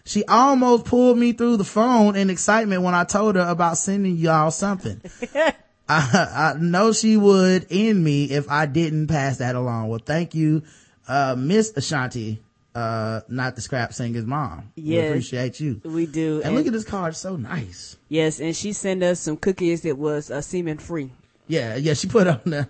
[0.04, 4.16] She almost pulled me through the phone in excitement when I told her about sending
[4.16, 5.00] y'all something.
[5.88, 9.88] I, I know she would end me if I didn't pass that along.
[9.88, 10.62] Well, thank you,
[11.08, 12.40] uh, Miss Ashanti,
[12.76, 14.70] uh, not the scrap singer's mom.
[14.76, 15.08] We Yes.
[15.10, 15.80] appreciate you.
[15.82, 16.42] We do.
[16.44, 17.96] And look at this card, so nice.
[18.10, 21.10] Yes, and she sent us some cookies that was uh, semen free.
[21.48, 22.68] Yeah, yeah, she put on there.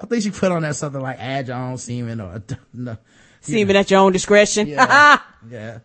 [0.00, 2.42] I think she put on that something like add your own semen or,
[2.72, 2.96] no.
[3.42, 4.68] Semen at your own discretion.
[4.68, 5.20] Yeah.
[5.50, 5.78] yeah.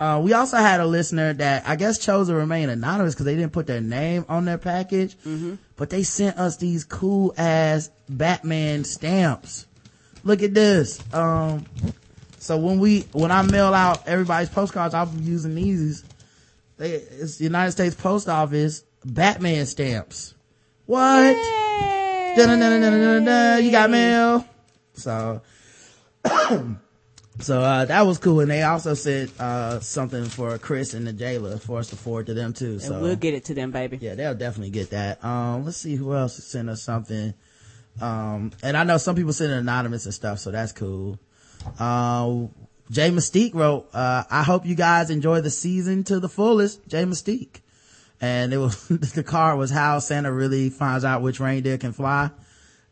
[0.00, 3.36] Uh, we also had a listener that I guess chose to remain anonymous because they
[3.36, 5.16] didn't put their name on their package,
[5.76, 9.66] but they sent us these cool ass Batman stamps.
[10.24, 11.00] Look at this.
[11.14, 11.66] Um,
[12.44, 16.04] so when we, when I mail out everybody's postcards, I'll be using these.
[16.76, 20.34] They, it's the United States Post Office Batman stamps.
[20.84, 21.34] What?
[23.64, 24.46] You got mail.
[24.92, 25.40] So,
[27.40, 28.40] so, uh, that was cool.
[28.40, 32.26] And they also said, uh, something for Chris and the jailer for us to forward
[32.26, 32.78] to them too.
[32.78, 33.96] So And we'll get it to them, baby.
[34.02, 35.24] yeah, they'll definitely get that.
[35.24, 37.32] Um, let's see who else sent us something.
[38.02, 41.18] Um, and I know some people send it anonymous and stuff, so that's cool.
[41.78, 42.46] Uh,
[42.90, 46.86] Jay Mystique wrote, uh, I hope you guys enjoy the season to the fullest.
[46.88, 47.60] Jay Mystique.
[48.20, 52.30] And it was, the card was how Santa really finds out which reindeer can fly.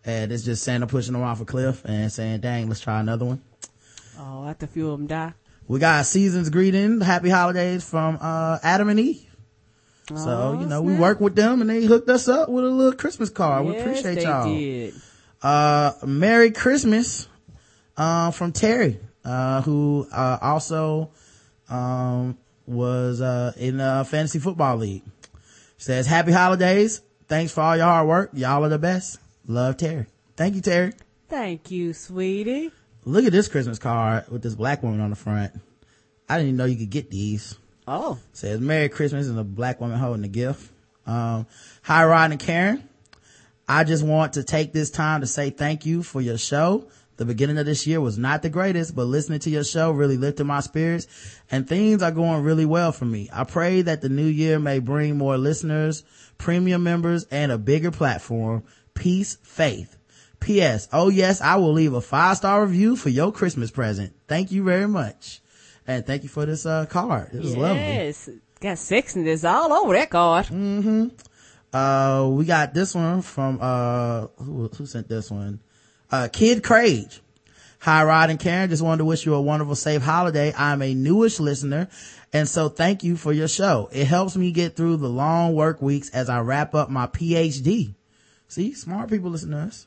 [0.05, 3.25] And it's just Santa pushing them off a cliff and saying, dang, let's try another
[3.25, 3.41] one.
[4.19, 5.33] Oh, after a few of them die.
[5.69, 9.25] We got season's greeting, happy holidays from, uh, Adam and Eve.
[10.09, 11.01] So, Oh, you know, we snap.
[11.01, 13.65] worked with them and they hooked us up with a little Christmas card.
[13.67, 14.53] we appreciate y'all.
[14.53, 14.95] did.
[15.41, 17.29] Uh, Merry Christmas,
[17.97, 21.11] uh, from Terry, uh, who, uh, also,
[21.69, 25.03] um, was, uh, in a fantasy football league.
[25.77, 27.01] Says, happy holidays.
[27.29, 28.31] Thanks for all your hard work.
[28.35, 29.19] Y'all are the best.
[29.47, 30.07] Love Terry.
[30.37, 30.93] Thank you, Terry.
[31.29, 32.71] Thank you, sweetie.
[33.05, 35.53] Look at this Christmas card with this black woman on the front.
[36.29, 37.57] I didn't even know you could get these.
[37.87, 40.71] Oh, says Merry Christmas and a black woman holding a gift.
[41.05, 41.47] Um,
[41.83, 42.89] hi Rod and Karen.
[43.69, 46.89] I just want to take this time to say thank you for your show.
[47.17, 50.17] The beginning of this year was not the greatest, but listening to your show really
[50.17, 51.07] lifted my spirits
[51.51, 53.29] and things are going really well for me.
[53.33, 56.05] I pray that the new year may bring more listeners,
[56.39, 58.65] premium members, and a bigger platform.
[58.95, 59.97] Peace, faith.
[60.41, 60.89] P.S.
[60.93, 64.15] Oh yes, I will leave a five star review for your Christmas present.
[64.27, 65.41] Thank you very much.
[65.87, 67.31] And thank you for this, uh, card.
[67.33, 67.81] It was lovely.
[67.81, 68.29] yes.
[68.61, 70.47] Got sexiness all over that card.
[70.47, 71.09] Mm-hmm.
[71.73, 75.61] Uh, we got this one from, uh, who, who sent this one?
[76.13, 77.21] Uh, Kid Crage.
[77.81, 78.69] Hi, Rod and Karen.
[78.69, 80.53] Just wanted to wish you a wonderful, safe holiday.
[80.57, 81.89] I'm a newish listener.
[82.35, 83.89] And so thank you for your show.
[83.93, 87.95] It helps me get through the long work weeks as I wrap up my PhD.
[88.47, 89.87] See, smart people listen to us.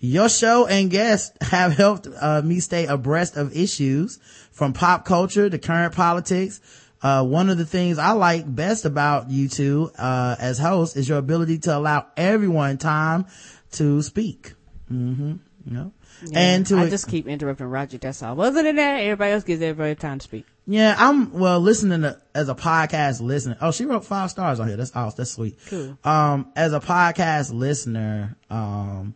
[0.00, 4.18] Your show and guests have helped uh, me stay abreast of issues
[4.50, 6.60] from pop culture to current politics.
[7.00, 11.08] Uh, one of the things I like best about you two uh, as hosts is
[11.08, 13.26] your ability to allow everyone time
[13.72, 14.54] to speak.
[14.92, 15.36] Mm-hmm.
[15.70, 15.92] You know?
[16.34, 17.96] And to I just keep interrupting Roger.
[17.96, 18.40] That's all.
[18.40, 20.44] Other than that, everybody else gives everybody time to speak.
[20.66, 23.56] Yeah, I'm well listening to as a podcast listener.
[23.60, 24.76] Oh, she wrote five stars on here.
[24.76, 25.16] That's awesome.
[25.16, 25.58] That's sweet.
[25.68, 25.96] Cool.
[26.04, 29.14] Um, as a podcast listener, um,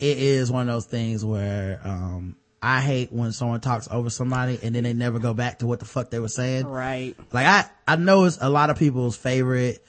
[0.00, 4.58] it is one of those things where um I hate when someone talks over somebody
[4.62, 6.66] and then they never go back to what the fuck they were saying.
[6.66, 7.14] Right.
[7.30, 9.84] Like I, I know it's a lot of people's favorite,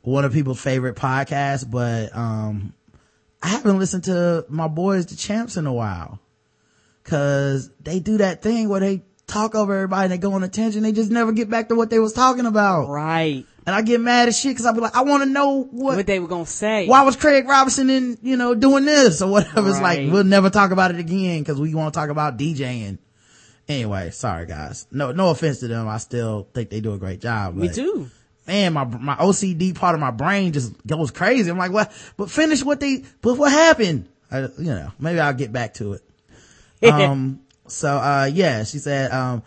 [0.00, 2.72] one of people's favorite podcasts, but, um,
[3.44, 6.18] I haven't listened to my boys, the champs in a while.
[7.04, 10.48] Cause they do that thing where they talk over everybody and they go on a
[10.48, 10.82] tangent.
[10.82, 12.88] They just never get back to what they was talking about.
[12.88, 13.44] Right.
[13.66, 15.96] And I get mad as shit cause I be like, I want to know What
[15.96, 16.88] what, they were gonna say.
[16.88, 19.68] why was Craig Robinson in, you know, doing this or whatever.
[19.68, 22.96] It's like, we'll never talk about it again cause we want to talk about DJing.
[23.68, 24.86] Anyway, sorry guys.
[24.90, 25.86] No, no offense to them.
[25.86, 27.54] I still think they do a great job.
[27.54, 28.10] Me but- too.
[28.46, 31.50] Man, my my OCD part of my brain just goes crazy.
[31.50, 31.92] I'm like, what?
[32.16, 33.04] But finish what they.
[33.20, 34.08] But what happened?
[34.30, 36.02] I, you know, maybe I'll get back to it.
[36.84, 37.40] Um.
[37.66, 39.42] so, uh, yeah, she said, um,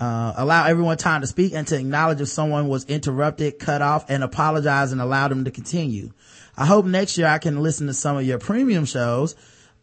[0.00, 4.06] uh, allow everyone time to speak and to acknowledge if someone was interrupted, cut off,
[4.08, 6.10] and apologize and allow them to continue.
[6.56, 9.36] I hope next year I can listen to some of your premium shows.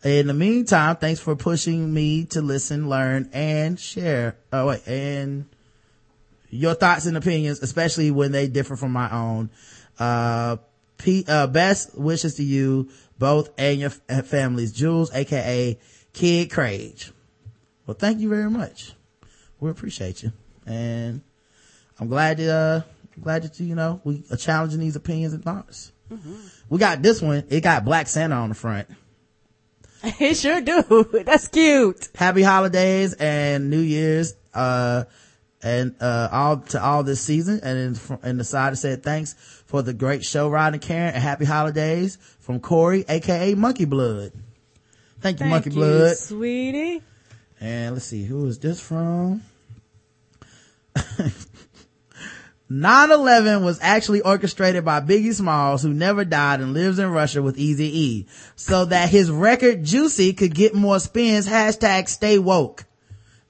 [0.03, 4.35] In the meantime, thanks for pushing me to listen, learn, and share.
[4.51, 5.45] Oh wait, and
[6.49, 9.49] your thoughts and opinions, especially when they differ from my own.
[9.97, 10.57] Uh,
[10.97, 14.71] P, uh, best wishes to you both and your f- families.
[14.71, 15.77] Jules, aka
[16.13, 17.11] Kid Crage.
[17.85, 18.93] Well, thank you very much.
[19.59, 20.31] We appreciate you.
[20.65, 21.21] And
[21.99, 22.81] I'm glad that, uh,
[23.21, 25.91] glad that you, you know, we are challenging these opinions and thoughts.
[26.69, 27.43] We got this one.
[27.49, 28.87] It got Black Santa on the front.
[30.03, 31.09] It sure do.
[31.25, 32.07] That's cute.
[32.15, 35.03] happy holidays and New Year's, uh,
[35.61, 37.59] and, uh, all to all this season.
[37.63, 39.33] And in the side said, thanks
[39.65, 44.31] for the great show, Rod and Karen, and happy holidays from Corey, aka Monkey Blood.
[45.19, 46.17] Thank you, Thank Monkey you, Blood.
[46.17, 47.01] sweetie.
[47.59, 49.43] And let's see, who is this from?
[52.71, 57.57] 9-11 was actually orchestrated by Biggie Smalls, who never died and lives in Russia with
[57.57, 61.47] Easy E, so that his record Juicy could get more spins.
[61.47, 62.85] Hashtag stay woke.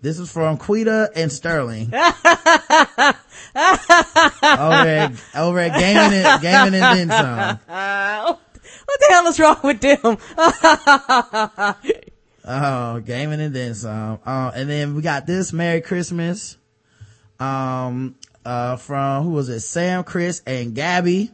[0.01, 1.93] This is from Quita and Sterling.
[1.93, 2.03] over
[3.53, 7.59] at, over at Gaming and, Gaming and Then Some.
[8.85, 10.17] What the hell is wrong with them?
[12.51, 14.19] Oh, gaming and then some.
[14.25, 16.57] Uh, and then we got this Merry Christmas.
[17.39, 19.59] Um, uh, from who was it?
[19.59, 21.29] Sam, Chris, and Gabby.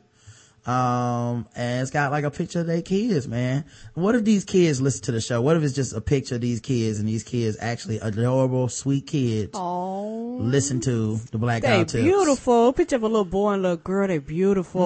[0.68, 3.66] Um, and it's got like a picture of their kids, man.
[3.94, 5.40] What if these kids listen to the show?
[5.42, 9.06] What if it's just a picture of these kids and these kids actually adorable, sweet
[9.06, 12.04] kids Oh, listen to the Black they Out Tips?
[12.04, 12.74] beautiful.
[12.74, 14.08] Picture of a little boy and little girl.
[14.08, 14.82] They're beautiful.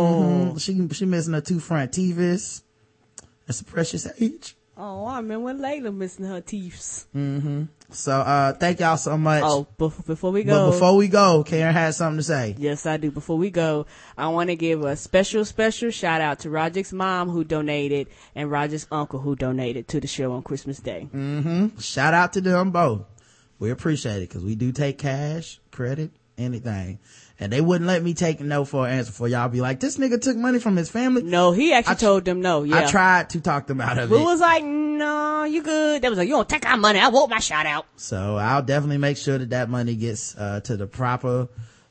[0.56, 0.62] Mhm.
[0.62, 2.20] She, she missing her two front teeth.
[2.20, 4.56] It's a precious age.
[4.78, 7.06] Oh, I remember Layla missing her teeth.
[7.92, 9.44] So, uh, thank y'all so much.
[9.44, 10.68] Oh, bef- before we go.
[10.68, 12.56] but before we go, Karen has something to say.
[12.58, 13.10] Yes, I do.
[13.10, 13.88] Before we go,
[14.18, 18.52] I want to give a special, special shout out to Roger's mom who donated and
[18.52, 21.10] Roger's uncle who donated to the show on Christmas Day.
[21.14, 21.80] Mm-hmm.
[21.80, 23.06] Shout out to them both.
[23.58, 27.00] We appreciate it because we do take cash, credit, anything.
[27.42, 29.48] And they wouldn't let me take no for an answer for y'all.
[29.48, 31.24] Be like, this nigga took money from his family.
[31.24, 32.64] No, he actually tr- told them no.
[32.64, 32.80] Yeah.
[32.80, 34.24] I tried to talk them out of We it.
[34.24, 36.02] was like, no, you good.
[36.02, 37.00] They was like, you don't take our money.
[37.00, 37.86] I want my shout out.
[37.96, 41.48] So I'll definitely make sure that that money gets, uh, to the proper,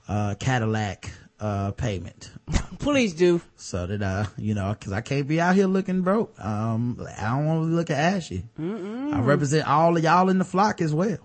[0.07, 1.11] uh, Cadillac,
[1.41, 2.31] uh, payment.
[2.79, 3.41] Please do.
[3.57, 6.35] So that, uh, you know, cause I can't be out here looking broke.
[6.45, 8.45] Um, I don't want to be looking ashy.
[8.59, 11.19] I represent all of y'all in the flock as well.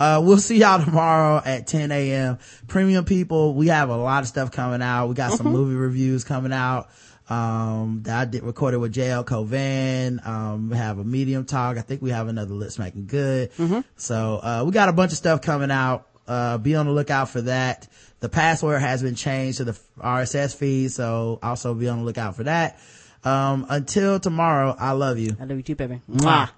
[0.00, 2.38] Uh, we'll see y'all tomorrow at 10 a.m.
[2.68, 5.08] Premium people, we have a lot of stuff coming out.
[5.08, 6.88] We got some movie reviews coming out.
[7.28, 10.26] Um, that I did recorded with JL Cauvin.
[10.26, 11.76] Um, we have a medium talk.
[11.76, 13.50] I think we have another lip smacking good.
[13.96, 16.08] So, uh, we got a bunch of stuff coming out.
[16.26, 17.86] Uh, be on the lookout for that.
[18.20, 20.92] The password has been changed to the RSS feed.
[20.92, 22.78] So also be on the lookout for that.
[23.22, 25.36] Um, until tomorrow, I love you.
[25.40, 26.00] I love you too, baby.
[26.10, 26.22] Mwah.
[26.24, 26.50] Mwah.